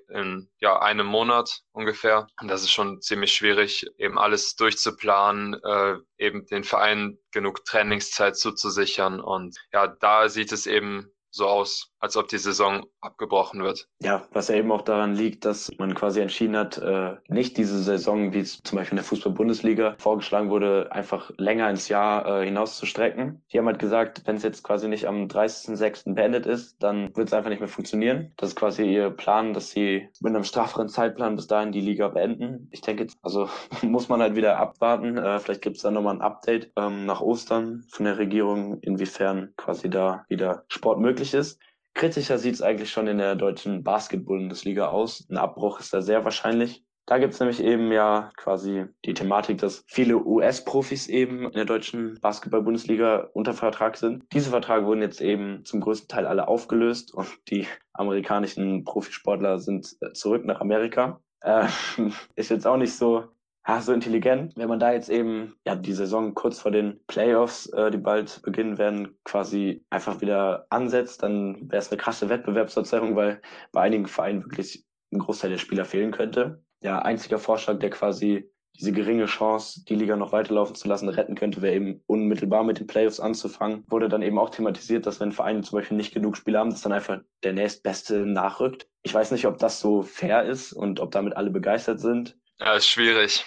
[0.09, 2.27] in ja, einem Monat ungefähr.
[2.41, 8.37] Und das ist schon ziemlich schwierig, eben alles durchzuplanen, äh, eben den Verein genug Trainingszeit
[8.37, 9.21] zuzusichern.
[9.21, 13.87] Und ja, da sieht es eben so aus, als ob die Saison abgebrochen wird.
[14.03, 17.79] Ja, was ja eben auch daran liegt, dass man quasi entschieden hat, äh, nicht diese
[17.83, 22.45] Saison, wie es zum Beispiel in der Fußball-Bundesliga vorgeschlagen wurde, einfach länger ins Jahr äh,
[22.45, 23.43] hinaus zu strecken.
[23.53, 26.15] Die haben halt gesagt, wenn es jetzt quasi nicht am 30.06.
[26.15, 28.33] beendet ist, dann wird es einfach nicht mehr funktionieren.
[28.37, 32.09] Das ist quasi ihr Plan, dass sie mit einem strafferen Zeitplan bis dahin die Liga
[32.09, 32.69] beenden.
[32.71, 33.49] Ich denke, jetzt, also
[33.83, 35.19] muss man halt wieder abwarten.
[35.19, 39.53] Äh, vielleicht gibt es dann nochmal ein Update ähm, nach Ostern von der Regierung, inwiefern
[39.57, 41.61] quasi da wieder Sport möglich ist.
[41.95, 45.27] Kritischer sieht es eigentlich schon in der deutschen Basketball-Bundesliga aus.
[45.29, 46.85] Ein Abbruch ist da sehr wahrscheinlich.
[47.07, 51.65] Da gibt es nämlich eben ja quasi die Thematik, dass viele US-Profis eben in der
[51.65, 54.25] deutschen Basketball-Bundesliga unter Vertrag sind.
[54.33, 59.97] Diese Verträge wurden jetzt eben zum größten Teil alle aufgelöst und die amerikanischen Profisportler sind
[60.03, 61.21] äh, zurück nach Amerika.
[61.41, 61.67] Äh,
[62.37, 63.25] ist jetzt auch nicht so
[63.71, 64.57] ja, so intelligent.
[64.57, 68.43] Wenn man da jetzt eben ja die Saison kurz vor den Playoffs, äh, die bald
[68.43, 74.07] beginnen werden, quasi einfach wieder ansetzt, dann wäre es eine krasse Wettbewerbsverzerrung, weil bei einigen
[74.09, 76.65] Vereinen wirklich ein Großteil der Spieler fehlen könnte.
[76.83, 81.37] Der einzige Vorschlag, der quasi diese geringe Chance, die Liga noch weiterlaufen zu lassen, retten
[81.37, 83.85] könnte, wäre eben unmittelbar mit den Playoffs anzufangen.
[83.89, 86.83] Wurde dann eben auch thematisiert, dass wenn Vereine zum Beispiel nicht genug Spieler haben, dass
[86.83, 88.89] dann einfach der nächstbeste nachrückt.
[89.03, 92.40] Ich weiß nicht, ob das so fair ist und ob damit alle begeistert sind.
[92.61, 93.45] Ja, ist schwierig.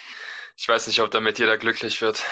[0.57, 2.23] Ich weiß nicht, ob damit jeder glücklich wird.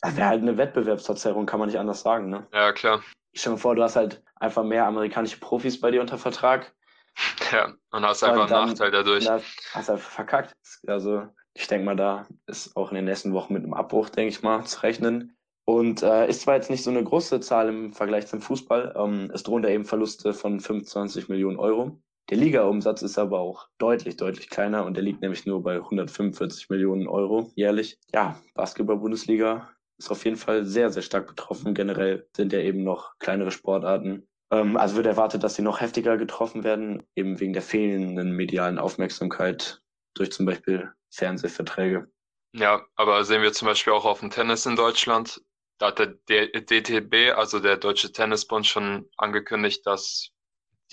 [0.00, 2.46] Das wäre halt eine Wettbewerbsverzerrung, kann man nicht anders sagen, ne?
[2.52, 3.02] Ja, klar.
[3.32, 6.74] Ich stelle mir vor, du hast halt einfach mehr amerikanische Profis bei dir unter Vertrag.
[7.52, 9.24] Ja, und hast einfach einen Nachteil dadurch.
[9.24, 9.40] Da
[9.74, 10.52] hast du einfach verkackt.
[10.86, 14.28] Also, ich denke mal, da ist auch in den nächsten Wochen mit einem Abbruch, denke
[14.28, 15.36] ich mal, zu rechnen.
[15.64, 19.30] Und äh, ist zwar jetzt nicht so eine große Zahl im Vergleich zum Fußball, ähm,
[19.34, 22.00] es drohen da eben Verluste von 25 Millionen Euro.
[22.30, 26.70] Der Ligaumsatz ist aber auch deutlich, deutlich kleiner und der liegt nämlich nur bei 145
[26.70, 27.98] Millionen Euro jährlich.
[28.14, 31.74] Ja, Basketball-Bundesliga ist auf jeden Fall sehr, sehr stark betroffen.
[31.74, 34.28] Generell sind ja eben noch kleinere Sportarten.
[34.52, 38.78] Ähm, also wird erwartet, dass sie noch heftiger getroffen werden, eben wegen der fehlenden medialen
[38.78, 39.82] Aufmerksamkeit
[40.14, 42.12] durch zum Beispiel Fernsehverträge.
[42.54, 45.42] Ja, aber sehen wir zum Beispiel auch auf dem Tennis in Deutschland.
[45.78, 50.30] Da hat der DTB, also der Deutsche Tennisbund, schon angekündigt, dass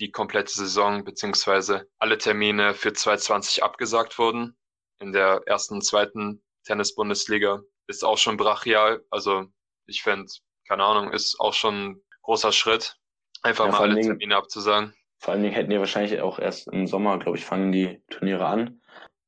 [0.00, 4.56] die komplette Saison beziehungsweise alle Termine für 2020 abgesagt wurden.
[5.00, 9.04] In der ersten und zweiten Tennis-Bundesliga ist auch schon brachial.
[9.10, 9.46] Also
[9.86, 10.30] ich finde,
[10.66, 12.96] keine Ahnung, ist auch schon ein großer Schritt,
[13.42, 14.94] einfach ja, mal alle Dingen, Termine abzusagen.
[15.20, 18.46] Vor allen Dingen hätten die wahrscheinlich auch erst im Sommer, glaube ich, fangen die Turniere
[18.46, 18.80] an.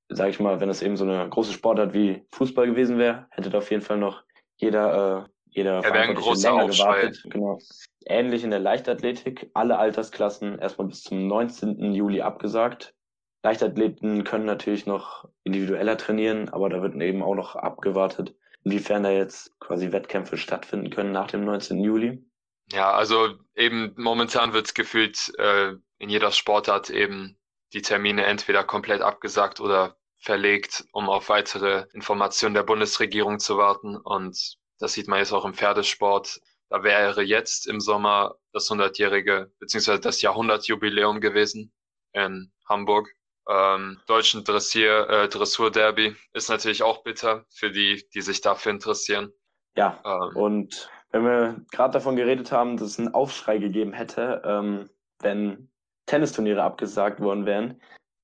[0.09, 3.50] Sag ich mal, wenn es eben so eine große Sportart wie Fußball gewesen wäre, hätte
[3.50, 4.22] da auf jeden Fall noch
[4.56, 7.00] jeder äh, jeder ja, ein großer länger Aufschrei.
[7.00, 7.22] gewartet.
[7.30, 7.58] Genau.
[8.06, 11.92] Ähnlich in der Leichtathletik, alle Altersklassen erstmal bis zum 19.
[11.92, 12.94] Juli abgesagt.
[13.42, 18.34] Leichtathleten können natürlich noch individueller trainieren, aber da wird eben auch noch abgewartet,
[18.64, 21.80] inwiefern da jetzt quasi Wettkämpfe stattfinden können nach dem 19.
[21.82, 22.22] Juli.
[22.72, 27.36] Ja, also eben momentan wird gefühlt äh, in jeder Sportart eben
[27.72, 33.96] die Termine entweder komplett abgesagt oder verlegt, um auf weitere Informationen der Bundesregierung zu warten.
[33.96, 36.40] Und das sieht man jetzt auch im Pferdesport.
[36.68, 41.72] Da wäre jetzt im Sommer das 100-jährige beziehungsweise das Jahrhundertjubiläum gewesen
[42.12, 43.08] in Hamburg.
[43.48, 49.32] Ähm, deutschen Dressier, äh, Dressur-Derby ist natürlich auch bitter für die, die sich dafür interessieren.
[49.76, 54.42] Ja, ähm, und wenn wir gerade davon geredet haben, dass es einen Aufschrei gegeben hätte,
[54.44, 54.90] ähm,
[55.20, 55.70] wenn
[56.06, 57.80] Tennisturniere abgesagt worden wären,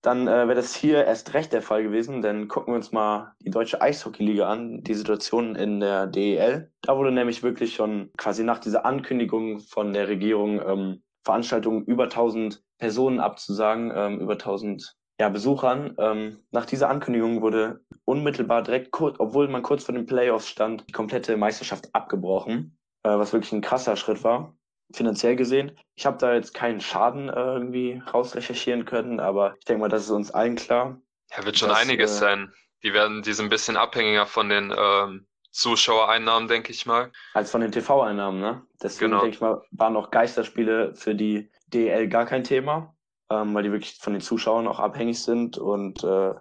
[0.06, 3.34] dann äh, wäre das hier erst recht der Fall gewesen, denn gucken wir uns mal
[3.40, 6.70] die deutsche Eishockeyliga an, die Situation in der DEL.
[6.82, 12.04] Da wurde nämlich wirklich schon quasi nach dieser Ankündigung von der Regierung ähm, Veranstaltungen über
[12.04, 15.96] 1000 Personen abzusagen, ähm, über 1000 ja, Besuchern.
[15.98, 20.84] Ähm, nach dieser Ankündigung wurde unmittelbar direkt, kurz, obwohl man kurz vor den Playoffs stand,
[20.88, 24.54] die komplette Meisterschaft abgebrochen, äh, was wirklich ein krasser Schritt war,
[24.92, 25.78] finanziell gesehen.
[25.96, 30.04] Ich habe da jetzt keinen Schaden äh, irgendwie rausrecherchieren können, aber ich denke mal, das
[30.04, 31.00] ist uns allen klar.
[31.36, 32.52] Ja, wird schon dass, einiges äh, sein.
[32.82, 37.10] Die werden, die sind ein bisschen abhängiger von den ähm, Zuschauereinnahmen, denke ich mal.
[37.34, 38.62] Als von den TV-Einnahmen, ne?
[38.82, 39.22] Deswegen genau.
[39.22, 42.94] denke ich mal, waren noch Geisterspiele für die DL gar kein Thema,
[43.30, 46.34] ähm, weil die wirklich von den Zuschauern auch abhängig sind und äh,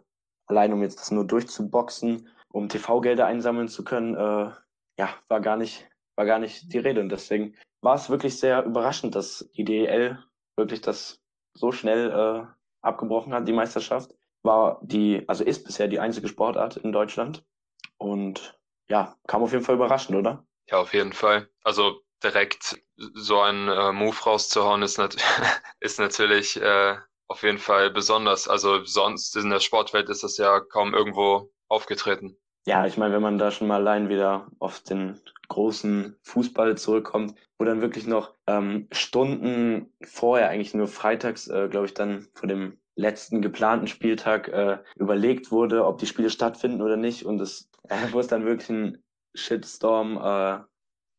[0.47, 4.51] allein um jetzt das nur durchzuboxen, um TV-Gelder einsammeln zu können, äh,
[4.97, 7.01] ja, war gar nicht, war gar nicht die Rede.
[7.01, 10.17] Und deswegen war es wirklich sehr überraschend, dass die DL
[10.57, 11.21] wirklich das
[11.53, 12.47] so schnell äh,
[12.81, 14.11] abgebrochen hat, die Meisterschaft.
[14.41, 17.45] War die, also ist bisher die einzige Sportart in Deutschland.
[17.97, 20.45] Und ja, kam auf jeden Fall überraschend, oder?
[20.67, 21.47] Ja, auf jeden Fall.
[21.63, 25.15] Also direkt so einen äh, Move rauszuhauen, ist, nat
[25.79, 28.47] ist natürlich äh, auf jeden Fall besonders.
[28.47, 32.35] Also sonst in der Sportwelt ist das ja kaum irgendwo aufgetreten.
[32.67, 37.35] Ja, ich meine, wenn man da schon mal allein wieder auf den großen Fußball zurückkommt,
[37.59, 42.49] wo dann wirklich noch ähm, Stunden vorher, eigentlich nur freitags, äh, glaube ich, dann vor
[42.49, 47.23] dem letzten geplanten Spieltag äh, überlegt wurde, ob die Spiele stattfinden oder nicht.
[47.23, 49.03] Und es, äh, wo es dann wirklich ein
[49.35, 50.63] Shitstorm äh,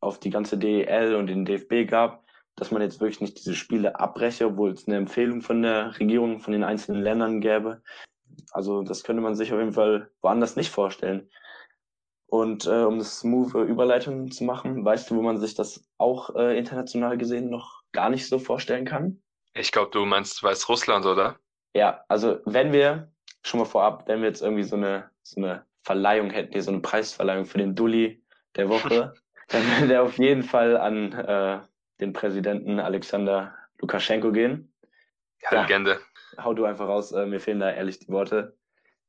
[0.00, 2.24] auf die ganze DEL und den DFB gab,
[2.56, 6.40] dass man jetzt wirklich nicht diese Spiele abbreche, obwohl es eine Empfehlung von der Regierung,
[6.40, 7.82] von den einzelnen Ländern gäbe.
[8.53, 11.31] Also das könnte man sich auf jeden Fall woanders nicht vorstellen.
[12.27, 16.35] Und äh, um das smooth Überleitung zu machen, weißt du, wo man sich das auch
[16.35, 19.22] äh, international gesehen noch gar nicht so vorstellen kann?
[19.55, 21.38] Ich glaube, du meinst Weißrussland, oder?
[21.75, 25.64] Ja, also wenn wir, schon mal vorab, wenn wir jetzt irgendwie so eine, so eine
[25.83, 28.22] Verleihung hätten, hier so eine Preisverleihung für den Dulli
[28.57, 29.14] der Woche,
[29.49, 31.61] dann würde der auf jeden Fall an äh,
[32.01, 34.72] den Präsidenten Alexander Lukaschenko gehen.
[35.42, 36.01] Ja, Legende.
[36.38, 38.57] Hau du einfach raus, äh, mir fehlen da ehrlich die Worte.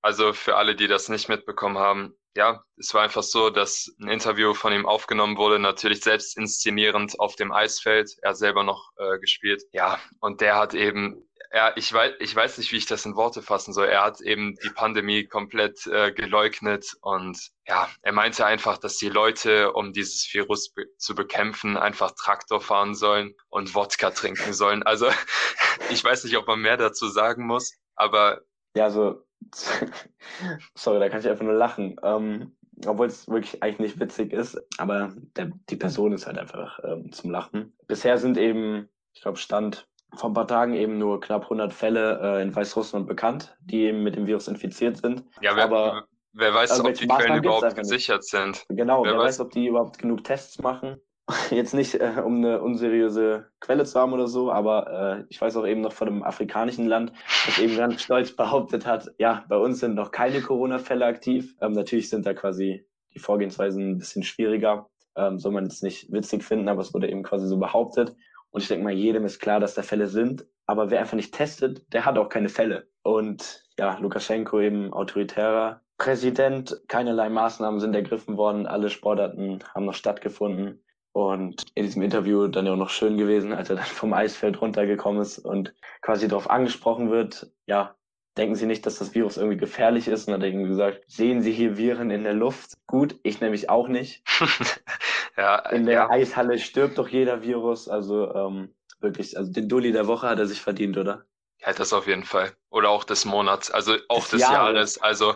[0.01, 4.09] Also für alle, die das nicht mitbekommen haben, ja, es war einfach so, dass ein
[4.09, 9.17] Interview von ihm aufgenommen wurde, natürlich selbst inszenierend auf dem Eisfeld, er selber noch äh,
[9.17, 9.63] gespielt.
[9.71, 13.15] Ja, und der hat eben er, ich weiß, ich weiß nicht, wie ich das in
[13.15, 13.87] Worte fassen soll.
[13.87, 19.09] Er hat eben die Pandemie komplett äh, geleugnet und ja, er meinte einfach, dass die
[19.09, 24.83] Leute, um dieses Virus be zu bekämpfen, einfach Traktor fahren sollen und Wodka trinken sollen.
[24.83, 25.07] Also
[25.89, 28.41] ich weiß nicht, ob man mehr dazu sagen muss, aber
[28.75, 29.23] ja, so
[30.75, 31.95] sorry, da kann ich einfach nur lachen.
[32.03, 36.79] Ähm, obwohl es wirklich eigentlich nicht witzig ist, aber der, die Person ist halt einfach
[36.83, 37.73] ähm, zum Lachen.
[37.87, 42.19] Bisher sind eben, ich glaube, Stand vor ein paar Tagen eben nur knapp 100 Fälle
[42.21, 45.23] äh, in Weißrussland bekannt, die eben mit dem Virus infiziert sind.
[45.41, 48.29] Ja, wer, aber, wer weiß, also ob die Quellen überhaupt gesichert nicht.
[48.29, 48.65] sind.
[48.69, 50.97] Genau, wer, wer weiß, weiß, ob die überhaupt genug Tests machen.
[51.51, 55.57] Jetzt nicht, äh, um eine unseriöse Quelle zu haben oder so, aber äh, ich weiß
[55.57, 57.11] auch eben noch von einem afrikanischen Land,
[57.45, 61.53] das eben ganz stolz behauptet hat, ja, bei uns sind noch keine Corona-Fälle aktiv.
[61.61, 64.89] Ähm, natürlich sind da quasi die Vorgehensweisen ein bisschen schwieriger.
[65.15, 68.15] Ähm, soll man jetzt nicht witzig finden, aber es wurde eben quasi so behauptet.
[68.51, 70.45] Und ich denke mal, jedem ist klar, dass da Fälle sind.
[70.65, 72.87] Aber wer einfach nicht testet, der hat auch keine Fälle.
[73.03, 76.81] Und ja, Lukaschenko eben autoritärer Präsident.
[76.87, 78.67] Keinerlei Maßnahmen sind ergriffen worden.
[78.67, 80.83] Alle Sportarten haben noch stattgefunden.
[81.13, 84.61] Und in diesem Interview dann ja auch noch schön gewesen, als er dann vom Eisfeld
[84.61, 87.95] runtergekommen ist und quasi darauf angesprochen wird, ja,
[88.37, 90.27] denken Sie nicht, dass das Virus irgendwie gefährlich ist?
[90.27, 92.73] Und dann hat er gesagt, sehen Sie hier Viren in der Luft?
[92.85, 94.23] Gut, ich nämlich auch nicht.
[95.37, 96.09] ja, in der ja.
[96.09, 97.87] Eishalle stirbt doch jeder Virus.
[97.87, 101.25] Also ähm, wirklich, also den Dulli der Woche hat er sich verdient, oder?
[101.59, 102.51] Ja, das auf jeden Fall.
[102.69, 104.55] Oder auch des Monats, also auch des, des Jahres.
[104.55, 105.01] Jahres.
[105.01, 105.35] Also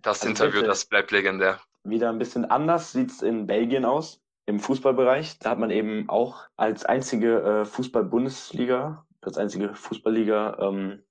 [0.00, 0.66] das also Interview, bitte.
[0.66, 1.60] das bleibt legendär.
[1.84, 5.38] Wieder ein bisschen anders sieht's in Belgien aus, im Fußballbereich.
[5.38, 11.02] Da hat man eben auch als einzige äh, Fußball-Bundesliga, als einzige Fußballliga ähm,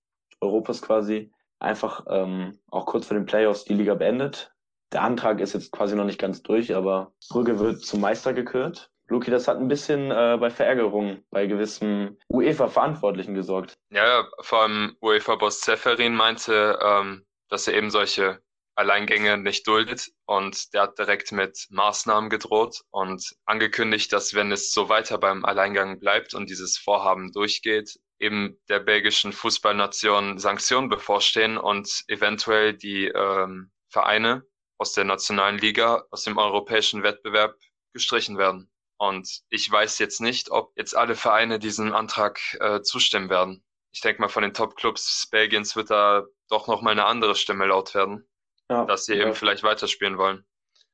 [0.41, 4.52] Europas quasi, einfach ähm, auch kurz vor den Playoffs die Liga beendet.
[4.93, 8.91] Der Antrag ist jetzt quasi noch nicht ganz durch, aber Brügge wird zum Meister gekürt.
[9.07, 13.73] Luki, das hat ein bisschen äh, bei Verärgerung bei gewissen UEFA-Verantwortlichen gesorgt.
[13.89, 18.39] Ja, vor allem UEFA-Boss Zeferin meinte, ähm, dass er eben solche
[18.75, 24.71] Alleingänge nicht duldet und der hat direkt mit Maßnahmen gedroht und angekündigt, dass wenn es
[24.71, 31.57] so weiter beim Alleingang bleibt und dieses Vorhaben durchgeht, eben der belgischen Fußballnation Sanktionen bevorstehen
[31.57, 34.43] und eventuell die ähm, Vereine
[34.77, 37.55] aus der nationalen Liga, aus dem europäischen Wettbewerb
[37.93, 38.69] gestrichen werden.
[38.97, 43.63] Und ich weiß jetzt nicht, ob jetzt alle Vereine diesem Antrag äh, zustimmen werden.
[43.91, 47.93] Ich denke mal, von den Top-Clubs Belgiens wird da doch nochmal eine andere Stimme laut
[47.93, 48.27] werden,
[48.69, 49.23] ja, dass sie ja.
[49.23, 50.45] eben vielleicht weiterspielen wollen.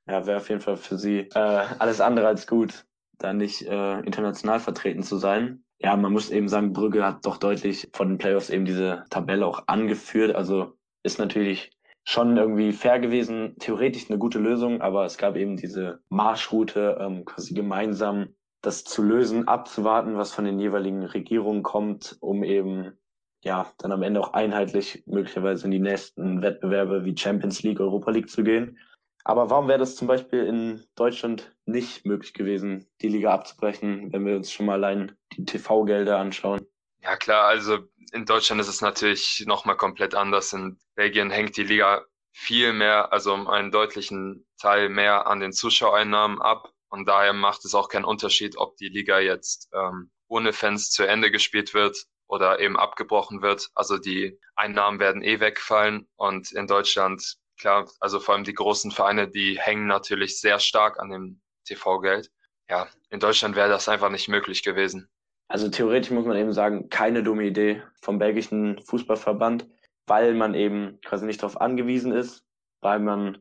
[0.08, 2.86] Ja, wäre auf jeden Fall für sie äh, alles andere als gut,
[3.20, 5.64] da nicht äh, international vertreten zu sein.
[5.78, 9.46] ja, man muss eben sagen, Brügge hat doch deutlich von den Playoffs eben diese Tabelle
[9.46, 10.36] auch angeführt.
[10.36, 11.72] Also ist natürlich
[12.10, 17.24] schon irgendwie fair gewesen, theoretisch eine gute Lösung, aber es gab eben diese Marschroute, ähm,
[17.24, 18.30] quasi gemeinsam
[18.64, 22.98] das zu lösen, abzuwarten, was von den jeweiligen Regierungen kommt, um eben
[23.44, 28.10] ja dann am Ende auch einheitlich möglicherweise in die nächsten Wettbewerbe wie Champions League, Europa
[28.10, 28.80] League zu gehen.
[29.24, 34.26] Aber warum wäre das zum Beispiel in Deutschland nicht möglich gewesen, die Liga abzubrechen, wenn
[34.26, 36.66] wir uns schon mal allein die TV-Gelder anschauen?
[37.02, 37.80] Ja klar, also
[38.12, 40.54] in Deutschland ist es natürlich nochmal komplett anders.
[40.54, 45.54] In Belgien hängt die Liga viel mehr, also um einen deutlichen Teil mehr an den
[45.54, 46.72] Zuschauereinnahmen ab.
[46.90, 51.04] Und daher macht es auch keinen Unterschied, ob die Liga jetzt ähm, ohne Fans zu
[51.04, 53.70] Ende gespielt wird oder eben abgebrochen wird.
[53.76, 56.08] Also die Einnahmen werden eh wegfallen.
[56.16, 61.00] Und in Deutschland klar, also vor allem die großen Vereine, die hängen natürlich sehr stark
[61.00, 62.32] an dem TV-Geld.
[62.70, 65.10] Ja, in Deutschland wäre das einfach nicht möglich gewesen.
[65.50, 69.68] Also theoretisch muss man eben sagen, keine dumme Idee vom belgischen Fußballverband,
[70.06, 72.46] weil man eben quasi nicht darauf angewiesen ist,
[72.82, 73.40] weil man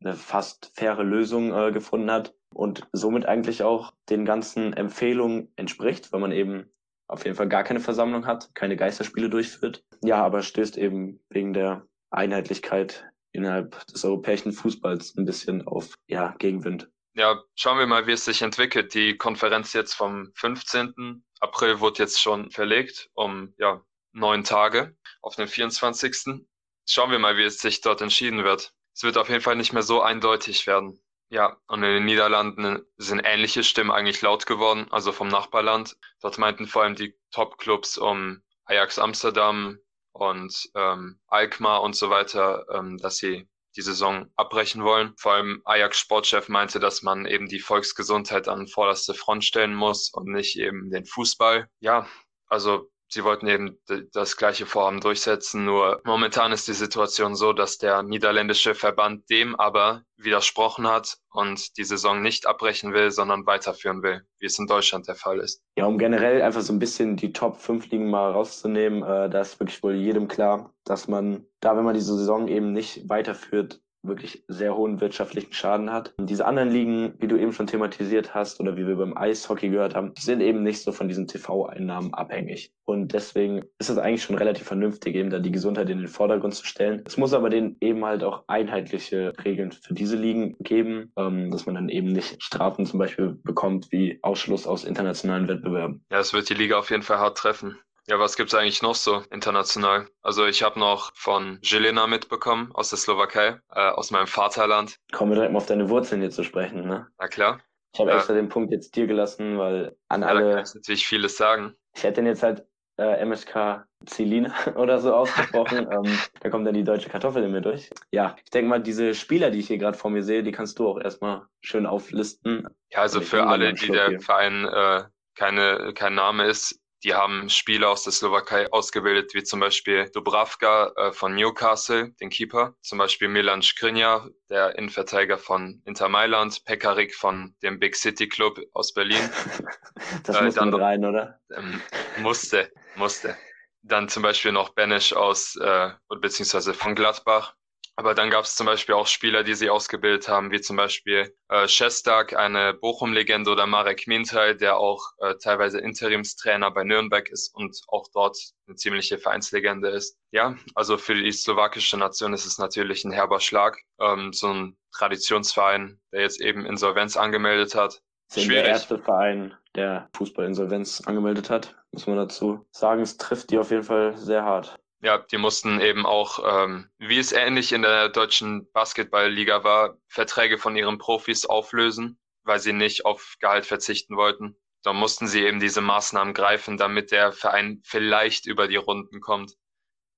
[0.00, 6.12] eine fast faire Lösung äh, gefunden hat und somit eigentlich auch den ganzen Empfehlungen entspricht,
[6.12, 6.70] weil man eben
[7.06, 9.84] auf jeden Fall gar keine Versammlung hat, keine Geisterspiele durchführt.
[10.02, 16.34] Ja, aber stößt eben wegen der Einheitlichkeit innerhalb des europäischen Fußballs ein bisschen auf ja,
[16.38, 16.90] Gegenwind.
[17.16, 18.94] Ja, schauen wir mal, wie es sich entwickelt.
[18.94, 21.22] Die Konferenz jetzt vom 15.
[21.44, 26.44] April wurde jetzt schon verlegt um ja, neun Tage auf den 24.
[26.86, 28.72] Schauen wir mal, wie es sich dort entschieden wird.
[28.94, 31.00] Es wird auf jeden Fall nicht mehr so eindeutig werden.
[31.30, 35.96] Ja, und in den Niederlanden sind ähnliche Stimmen eigentlich laut geworden, also vom Nachbarland.
[36.20, 39.78] Dort meinten vor allem die Top-Clubs um Ajax Amsterdam,
[40.14, 45.14] und ähm, Alkmaar und so weiter, ähm, dass sie die Saison abbrechen wollen.
[45.16, 50.10] Vor allem Ajax Sportchef meinte, dass man eben die Volksgesundheit an vorderste Front stellen muss
[50.12, 51.68] und nicht eben den Fußball.
[51.80, 52.06] Ja,
[52.46, 53.78] also Sie wollten eben
[54.12, 59.54] das gleiche Vorhaben durchsetzen, nur momentan ist die Situation so, dass der niederländische Verband dem
[59.54, 64.66] aber widersprochen hat und die Saison nicht abbrechen will, sondern weiterführen will, wie es in
[64.66, 65.62] Deutschland der Fall ist.
[65.76, 69.42] Ja, um generell einfach so ein bisschen die Top 5 Ligen mal rauszunehmen, äh, da
[69.42, 73.80] ist wirklich wohl jedem klar, dass man da, wenn man diese Saison eben nicht weiterführt,
[74.04, 76.14] wirklich sehr hohen wirtschaftlichen Schaden hat.
[76.16, 79.70] Und diese anderen Ligen, wie du eben schon thematisiert hast oder wie wir beim Eishockey
[79.70, 82.72] gehört haben, sind eben nicht so von diesen TV-Einnahmen abhängig.
[82.84, 86.54] Und deswegen ist es eigentlich schon relativ vernünftig, eben da die Gesundheit in den Vordergrund
[86.54, 87.02] zu stellen.
[87.06, 91.66] Es muss aber denen eben halt auch einheitliche Regeln für diese Ligen geben, ähm, dass
[91.66, 96.04] man dann eben nicht Strafen zum Beispiel bekommt wie Ausschluss aus internationalen Wettbewerben.
[96.10, 97.78] Ja, es wird die Liga auf jeden Fall hart treffen.
[98.06, 100.08] Ja, was gibt's eigentlich noch so international?
[100.20, 104.98] Also ich habe noch von Jelena mitbekommen aus der Slowakei, äh, aus meinem Vaterland.
[105.12, 107.06] Kommen wir direkt mal auf deine Wurzeln hier zu sprechen, ne?
[107.18, 107.60] Na klar.
[107.94, 108.16] Ich habe ja.
[108.16, 110.40] extra den Punkt jetzt dir gelassen, weil an ja, alle.
[110.40, 111.74] Da kann ich natürlich vieles sagen.
[111.94, 112.66] Ich hätte den jetzt halt
[112.98, 115.88] äh, MSK Celine oder so ausgesprochen.
[115.90, 117.88] ähm, da kommt dann die deutsche Kartoffel in mir durch.
[118.10, 120.78] Ja, ich denke mal, diese Spieler, die ich hier gerade vor mir sehe, die kannst
[120.78, 122.68] du auch erstmal schön auflisten.
[122.90, 127.90] Ja, also für alle, die der Verein äh, keine, kein Name ist, die haben Spieler
[127.90, 133.28] aus der Slowakei ausgebildet, wie zum Beispiel Dubravka äh, von Newcastle, den Keeper, zum Beispiel
[133.28, 139.30] Milan Skriniar, der Innenverteidiger von Inter Mailand, Pekarik von dem Big City Club aus Berlin.
[140.24, 141.38] das äh, muss dann rein, oder?
[141.54, 141.80] Ähm,
[142.18, 143.36] musste, musste.
[143.82, 145.90] Dann zum Beispiel noch Benesch aus, äh,
[146.20, 147.54] beziehungsweise von Gladbach,
[147.96, 151.34] aber dann gab es zum Beispiel auch Spieler, die sie ausgebildet haben, wie zum Beispiel
[151.48, 157.54] äh, Shestak, eine Bochum-Legende, oder Marek Mintal, der auch äh, teilweise Interimstrainer bei Nürnberg ist
[157.54, 160.16] und auch dort eine ziemliche Vereinslegende ist.
[160.32, 163.78] Ja, also für die slowakische Nation ist es natürlich ein herber Schlag.
[164.00, 168.00] Ähm, so ein Traditionsverein, der jetzt eben Insolvenz angemeldet hat.
[168.32, 168.48] Schwierig.
[168.48, 173.02] Der erste Verein, der Fußballinsolvenz angemeldet hat, muss man dazu sagen.
[173.02, 174.80] Es trifft die auf jeden Fall sehr hart.
[175.04, 180.56] Ja, die mussten eben auch, ähm, wie es ähnlich in der deutschen Basketballliga war, Verträge
[180.56, 184.56] von ihren Profis auflösen, weil sie nicht auf Gehalt verzichten wollten.
[184.82, 189.52] Da mussten sie eben diese Maßnahmen greifen, damit der Verein vielleicht über die Runden kommt.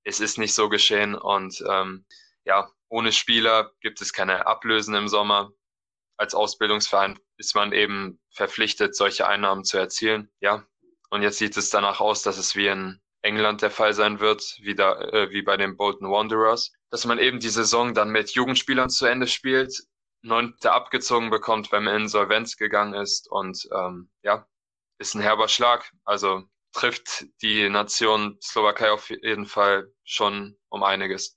[0.04, 2.06] Es ist nicht so geschehen und ähm,
[2.44, 5.50] ja, ohne Spieler gibt es keine Ablösen im Sommer.
[6.16, 10.30] Als Ausbildungsverein ist man eben verpflichtet, solche Einnahmen zu erzielen.
[10.38, 10.64] Ja,
[11.10, 14.56] und jetzt sieht es danach aus, dass es wie in England der Fall sein wird,
[14.62, 18.30] wie, da, äh, wie bei den Bolton Wanderers, dass man eben die Saison dann mit
[18.30, 19.82] Jugendspielern zu Ende spielt,
[20.22, 24.46] neunte abgezogen bekommt, wenn man in Insolvenz gegangen ist und ähm, ja,
[24.98, 25.90] ist ein herber Schlag.
[26.04, 31.36] Also trifft die Nation Slowakei auf jeden Fall schon um einiges.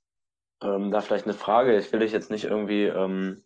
[0.61, 1.77] Ähm, da vielleicht eine Frage.
[1.77, 3.45] Ich will dich jetzt nicht irgendwie ähm,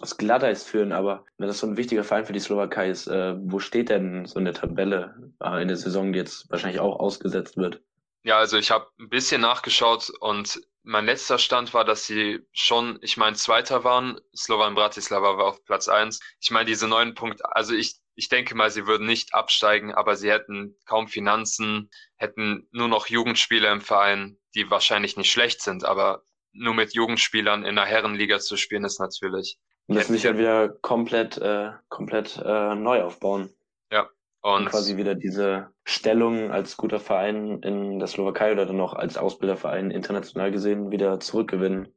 [0.00, 3.34] aus Gladys führen, aber wenn das so ein wichtiger Verein für die Slowakei ist, äh,
[3.38, 7.56] wo steht denn so eine Tabelle äh, in der Saison, die jetzt wahrscheinlich auch ausgesetzt
[7.56, 7.82] wird?
[8.22, 12.98] Ja, also ich habe ein bisschen nachgeschaut und mein letzter Stand war, dass sie schon,
[13.02, 14.20] ich meine, Zweiter waren.
[14.34, 16.20] Slovan Bratislava war auf Platz eins.
[16.40, 20.16] Ich meine, diese neun Punkte, also ich, ich denke mal, sie würden nicht absteigen, aber
[20.16, 25.84] sie hätten kaum Finanzen, hätten nur noch Jugendspieler im Verein, die wahrscheinlich nicht schlecht sind,
[25.84, 26.22] aber
[26.52, 29.58] nur mit Jugendspielern in der Herrenliga zu spielen, ist natürlich.
[29.94, 33.50] Müssen sich halt wieder komplett, äh, komplett äh, neu aufbauen.
[33.92, 34.08] Ja.
[34.42, 38.94] Und, und quasi wieder diese Stellung als guter Verein in der Slowakei oder dann auch
[38.94, 41.92] als Ausbilderverein international gesehen wieder zurückgewinnen.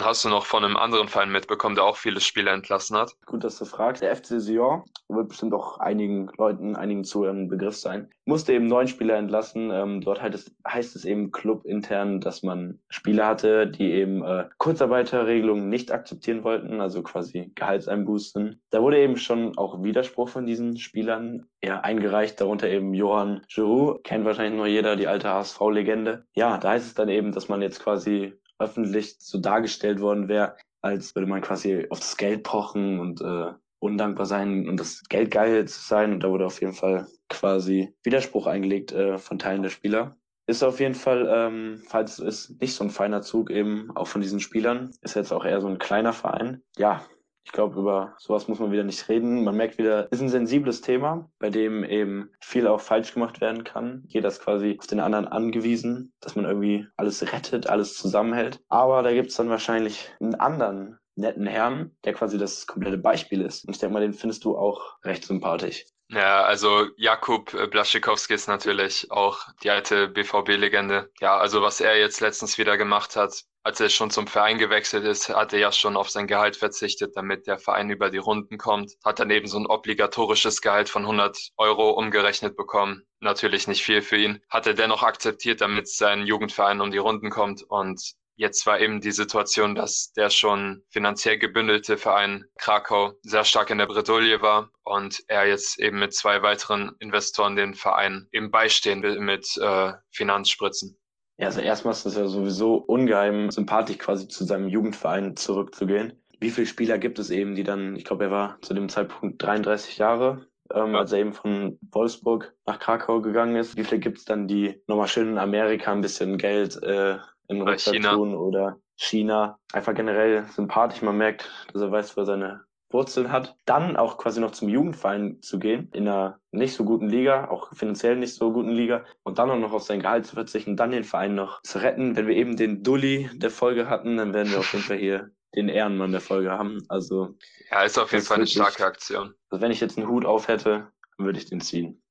[0.00, 3.16] Hast du noch von einem anderen Verein mitbekommen, der auch viele Spieler entlassen hat?
[3.24, 4.02] Gut, dass du fragst.
[4.02, 8.10] Der FC Sion wird bestimmt auch einigen Leuten, einigen Zuhörern ein Begriff sein.
[8.24, 9.70] Musste eben neun Spieler entlassen.
[9.70, 14.48] Ähm, dort heißt es, heißt es eben clubintern, dass man Spieler hatte, die eben äh,
[14.58, 18.60] Kurzarbeiterregelungen nicht akzeptieren wollten, also quasi Gehaltseinbußen.
[18.70, 24.04] Da wurde eben schon auch Widerspruch von diesen Spielern ja, eingereicht, darunter eben Johann Giroud,
[24.04, 26.26] kennt wahrscheinlich nur jeder, die alte HSV-Legende.
[26.34, 30.56] Ja, da heißt es dann eben, dass man jetzt quasi öffentlich so dargestellt worden wäre,
[30.82, 35.30] als würde man quasi auf das Geld pochen und äh, undankbar sein und das Geld
[35.30, 36.12] geil zu sein.
[36.12, 40.16] Und da wurde auf jeden Fall quasi Widerspruch eingelegt äh, von Teilen der Spieler.
[40.48, 44.20] Ist auf jeden Fall, ähm, falls es nicht so ein feiner Zug eben auch von
[44.20, 44.92] diesen Spielern.
[45.02, 46.62] Ist jetzt auch eher so ein kleiner Verein.
[46.76, 47.04] Ja,
[47.46, 49.44] ich glaube, über sowas muss man wieder nicht reden.
[49.44, 53.62] Man merkt wieder, ist ein sensibles Thema, bei dem eben viel auch falsch gemacht werden
[53.62, 54.02] kann.
[54.08, 58.60] Jeder ist quasi auf den anderen angewiesen, dass man irgendwie alles rettet, alles zusammenhält.
[58.68, 63.40] Aber da gibt es dann wahrscheinlich einen anderen netten Herrn, der quasi das komplette Beispiel
[63.40, 63.64] ist.
[63.64, 65.84] Und ich denke mal, den findest du auch recht sympathisch.
[66.08, 71.10] Ja, also Jakub Blaschikowski ist natürlich auch die alte BVB-Legende.
[71.20, 75.04] Ja, also was er jetzt letztens wieder gemacht hat, als er schon zum Verein gewechselt
[75.04, 78.58] ist, hat er ja schon auf sein Gehalt verzichtet, damit der Verein über die Runden
[78.58, 78.92] kommt.
[79.04, 83.02] Hat dann eben so ein obligatorisches Gehalt von 100 Euro umgerechnet bekommen.
[83.18, 84.40] Natürlich nicht viel für ihn.
[84.48, 87.64] Hat er dennoch akzeptiert, damit sein Jugendverein um die Runden kommt.
[87.64, 88.00] Und
[88.36, 93.78] jetzt war eben die Situation, dass der schon finanziell gebündelte Verein Krakau sehr stark in
[93.78, 99.02] der Bredouille war und er jetzt eben mit zwei weiteren Investoren den Verein eben beistehen
[99.02, 100.96] will mit äh, Finanzspritzen.
[101.38, 106.14] Ja, also erstmal ist es ja sowieso ungeheim sympathisch, quasi zu seinem Jugendverein zurückzugehen.
[106.40, 109.42] Wie viele Spieler gibt es eben, die dann, ich glaube, er war zu dem Zeitpunkt
[109.42, 110.98] 33 Jahre, ähm, ja.
[110.98, 113.76] als er eben von Wolfsburg nach Krakau gegangen ist.
[113.76, 117.18] Wie viele gibt es dann, die nochmal schön in Amerika ein bisschen Geld äh,
[117.48, 119.58] in Rucksack tun oder China?
[119.72, 121.02] Einfach generell sympathisch.
[121.02, 122.60] Man merkt, dass er weiß, wo er seine
[122.96, 127.10] Wurzeln hat, dann auch quasi noch zum Jugendverein zu gehen, in einer nicht so guten
[127.10, 130.34] Liga, auch finanziell nicht so guten Liga, und dann auch noch auf sein Gehalt zu
[130.34, 132.16] verzichten, dann den Verein noch zu retten.
[132.16, 135.30] Wenn wir eben den Dulli der Folge hatten, dann werden wir auf jeden Fall hier
[135.54, 136.82] den Ehrenmann der Folge haben.
[136.88, 137.36] Also
[137.70, 139.34] ja, ist auf jeden Fall eine starke Aktion.
[139.50, 142.02] Also wenn ich jetzt einen Hut auf hätte, würde ich den ziehen.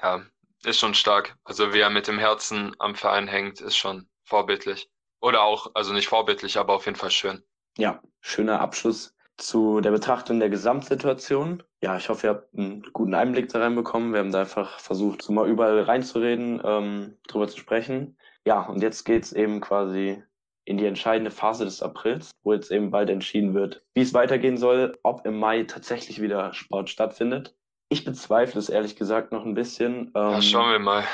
[0.00, 0.22] Ja,
[0.64, 1.36] ist schon stark.
[1.42, 4.88] Also wie er mit dem Herzen am Verein hängt, ist schon vorbildlich.
[5.20, 7.42] Oder auch, also nicht vorbildlich, aber auf jeden Fall schön.
[7.76, 11.62] Ja, schöner Abschluss zu der Betrachtung der Gesamtsituation.
[11.82, 14.12] Ja, ich hoffe, ihr habt einen guten Einblick da reinbekommen.
[14.12, 18.18] Wir haben da einfach versucht, so mal überall reinzureden, ähm, drüber zu sprechen.
[18.44, 20.22] Ja, und jetzt geht's eben quasi
[20.64, 24.58] in die entscheidende Phase des Aprils, wo jetzt eben bald entschieden wird, wie es weitergehen
[24.58, 27.54] soll, ob im Mai tatsächlich wieder Sport stattfindet.
[27.88, 30.12] Ich bezweifle es ehrlich gesagt noch ein bisschen.
[30.14, 31.04] Ähm, ja, schauen wir mal.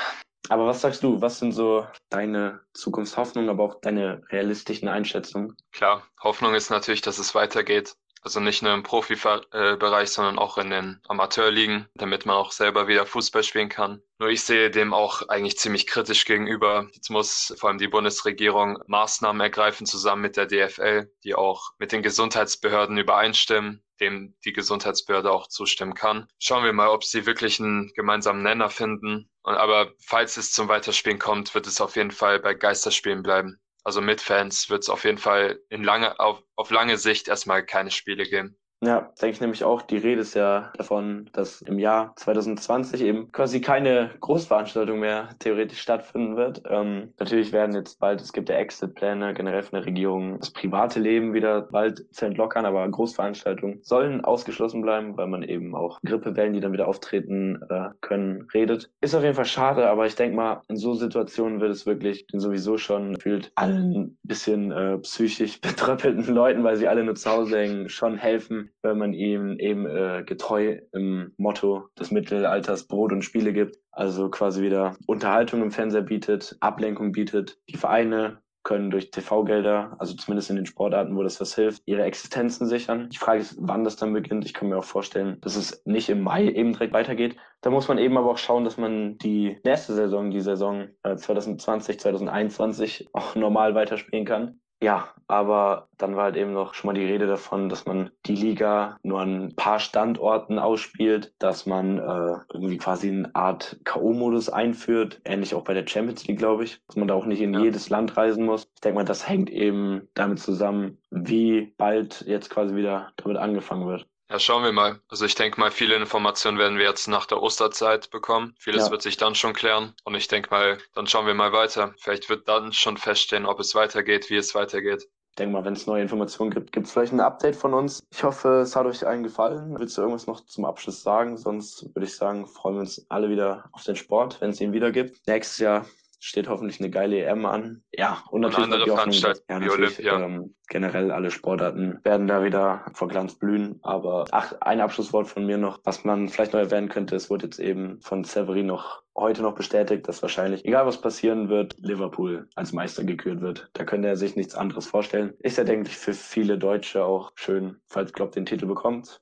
[0.49, 1.21] Aber was sagst du?
[1.21, 5.55] Was sind so deine Zukunftshoffnungen, aber auch deine realistischen Einschätzungen?
[5.71, 7.95] Klar, Hoffnung ist natürlich, dass es weitergeht.
[8.25, 13.05] Also nicht nur im Profibereich, sondern auch in den Amateurligen, damit man auch selber wieder
[13.05, 14.01] Fußball spielen kann.
[14.17, 16.89] Nur ich sehe dem auch eigentlich ziemlich kritisch gegenüber.
[16.93, 21.91] Jetzt muss vor allem die Bundesregierung Maßnahmen ergreifen, zusammen mit der DFL, die auch mit
[21.91, 26.27] den Gesundheitsbehörden übereinstimmen, dem die Gesundheitsbehörde auch zustimmen kann.
[26.39, 29.29] Schauen wir mal, ob sie wirklich einen gemeinsamen Nenner finden.
[29.43, 33.59] Aber falls es zum Weiterspielen kommt, wird es auf jeden Fall bei Geisterspielen bleiben.
[33.85, 37.65] Also mit Fans wird es auf jeden Fall in lange, auf, auf lange Sicht erstmal
[37.65, 38.57] keine Spiele geben.
[38.85, 39.81] Ja, denke ich nämlich auch.
[39.81, 45.81] Die Rede ist ja davon, dass im Jahr 2020 eben quasi keine Großveranstaltung mehr theoretisch
[45.81, 46.61] stattfinden wird.
[46.69, 50.99] Ähm, natürlich werden jetzt bald, es gibt ja Exit-Pläne generell von der Regierung, das private
[50.99, 56.53] Leben wieder bald zu entlockern, aber Großveranstaltungen sollen ausgeschlossen bleiben, weil man eben auch Grippewellen,
[56.53, 58.91] die dann wieder auftreten äh, können, redet.
[59.01, 62.27] Ist auf jeden Fall schade, aber ich denke mal, in so Situationen wird es wirklich
[62.27, 67.31] den sowieso schon fühlt allen bisschen äh, psychisch betröppelten Leuten, weil sie alle nur zu
[67.31, 73.11] Hause hängen, schon helfen, wenn man ihm eben äh, getreu im Motto des Mittelalters Brot
[73.11, 73.77] und Spiele gibt.
[73.91, 80.15] Also quasi wieder Unterhaltung im Fernseher bietet, Ablenkung bietet, die Vereine können durch TV-Gelder, also
[80.15, 83.09] zumindest in den Sportarten, wo das was hilft, ihre Existenzen sichern.
[83.09, 84.43] Die Frage ist, wann das dann beginnt.
[84.43, 87.37] Ich kann mir auch vorstellen, dass es nicht im Mai eben direkt weitergeht.
[87.61, 91.95] Da muss man eben aber auch schauen, dass man die nächste Saison, die Saison 2020,
[91.95, 94.59] äh, 2021 auch normal weiterspielen kann.
[94.81, 98.35] Ja, aber dann war halt eben noch schon mal die Rede davon, dass man die
[98.35, 104.49] Liga nur an ein paar Standorten ausspielt, dass man äh, irgendwie quasi eine Art K.O.-Modus
[104.49, 107.53] einführt, ähnlich auch bei der Champions League, glaube ich, dass man da auch nicht in
[107.53, 107.61] ja.
[107.61, 108.67] jedes Land reisen muss.
[108.75, 113.87] Ich denke mal, das hängt eben damit zusammen, wie bald jetzt quasi wieder damit angefangen
[113.87, 114.07] wird.
[114.29, 114.99] Ja, schauen wir mal.
[115.07, 118.55] Also ich denke mal, viele Informationen werden wir jetzt nach der Osterzeit bekommen.
[118.57, 118.91] Vieles ja.
[118.91, 119.93] wird sich dann schon klären.
[120.03, 121.93] Und ich denke mal, dann schauen wir mal weiter.
[121.99, 125.07] Vielleicht wird dann schon feststehen, ob es weitergeht, wie es weitergeht.
[125.29, 128.01] Ich denke mal, wenn es neue Informationen gibt, gibt es vielleicht ein Update von uns.
[128.09, 129.77] Ich hoffe, es hat euch allen gefallen.
[129.77, 131.37] Willst du irgendwas noch zum Abschluss sagen?
[131.37, 134.71] Sonst würde ich sagen, freuen wir uns alle wieder auf den Sport, wenn es ihn
[134.71, 135.27] wieder gibt.
[135.27, 135.85] Nächstes Jahr
[136.25, 137.83] steht hoffentlich eine geile EM an.
[137.91, 140.19] Ja, und, und natürlich andere Veranstaltungen ja, wie Olympia.
[140.19, 143.79] Ähm, generell alle Sportarten werden da wieder vor Glanz blühen.
[143.83, 147.45] Aber ach, ein Abschlusswort von mir noch, was man vielleicht noch erwähnen könnte, es wurde
[147.45, 152.49] jetzt eben von Severin noch heute noch bestätigt, dass wahrscheinlich, egal was passieren wird, Liverpool
[152.55, 153.69] als Meister gekürt wird.
[153.73, 155.35] Da könnte er sich nichts anderes vorstellen.
[155.39, 159.21] Ist ja, denke ich, für viele Deutsche auch schön, falls Klopp den Titel bekommt.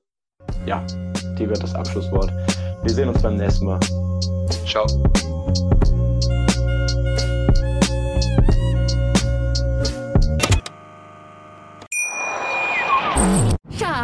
[0.64, 0.84] Ja,
[1.38, 2.32] die wird das Abschlusswort.
[2.82, 3.80] Wir sehen uns beim nächsten Mal.
[4.66, 4.86] Ciao.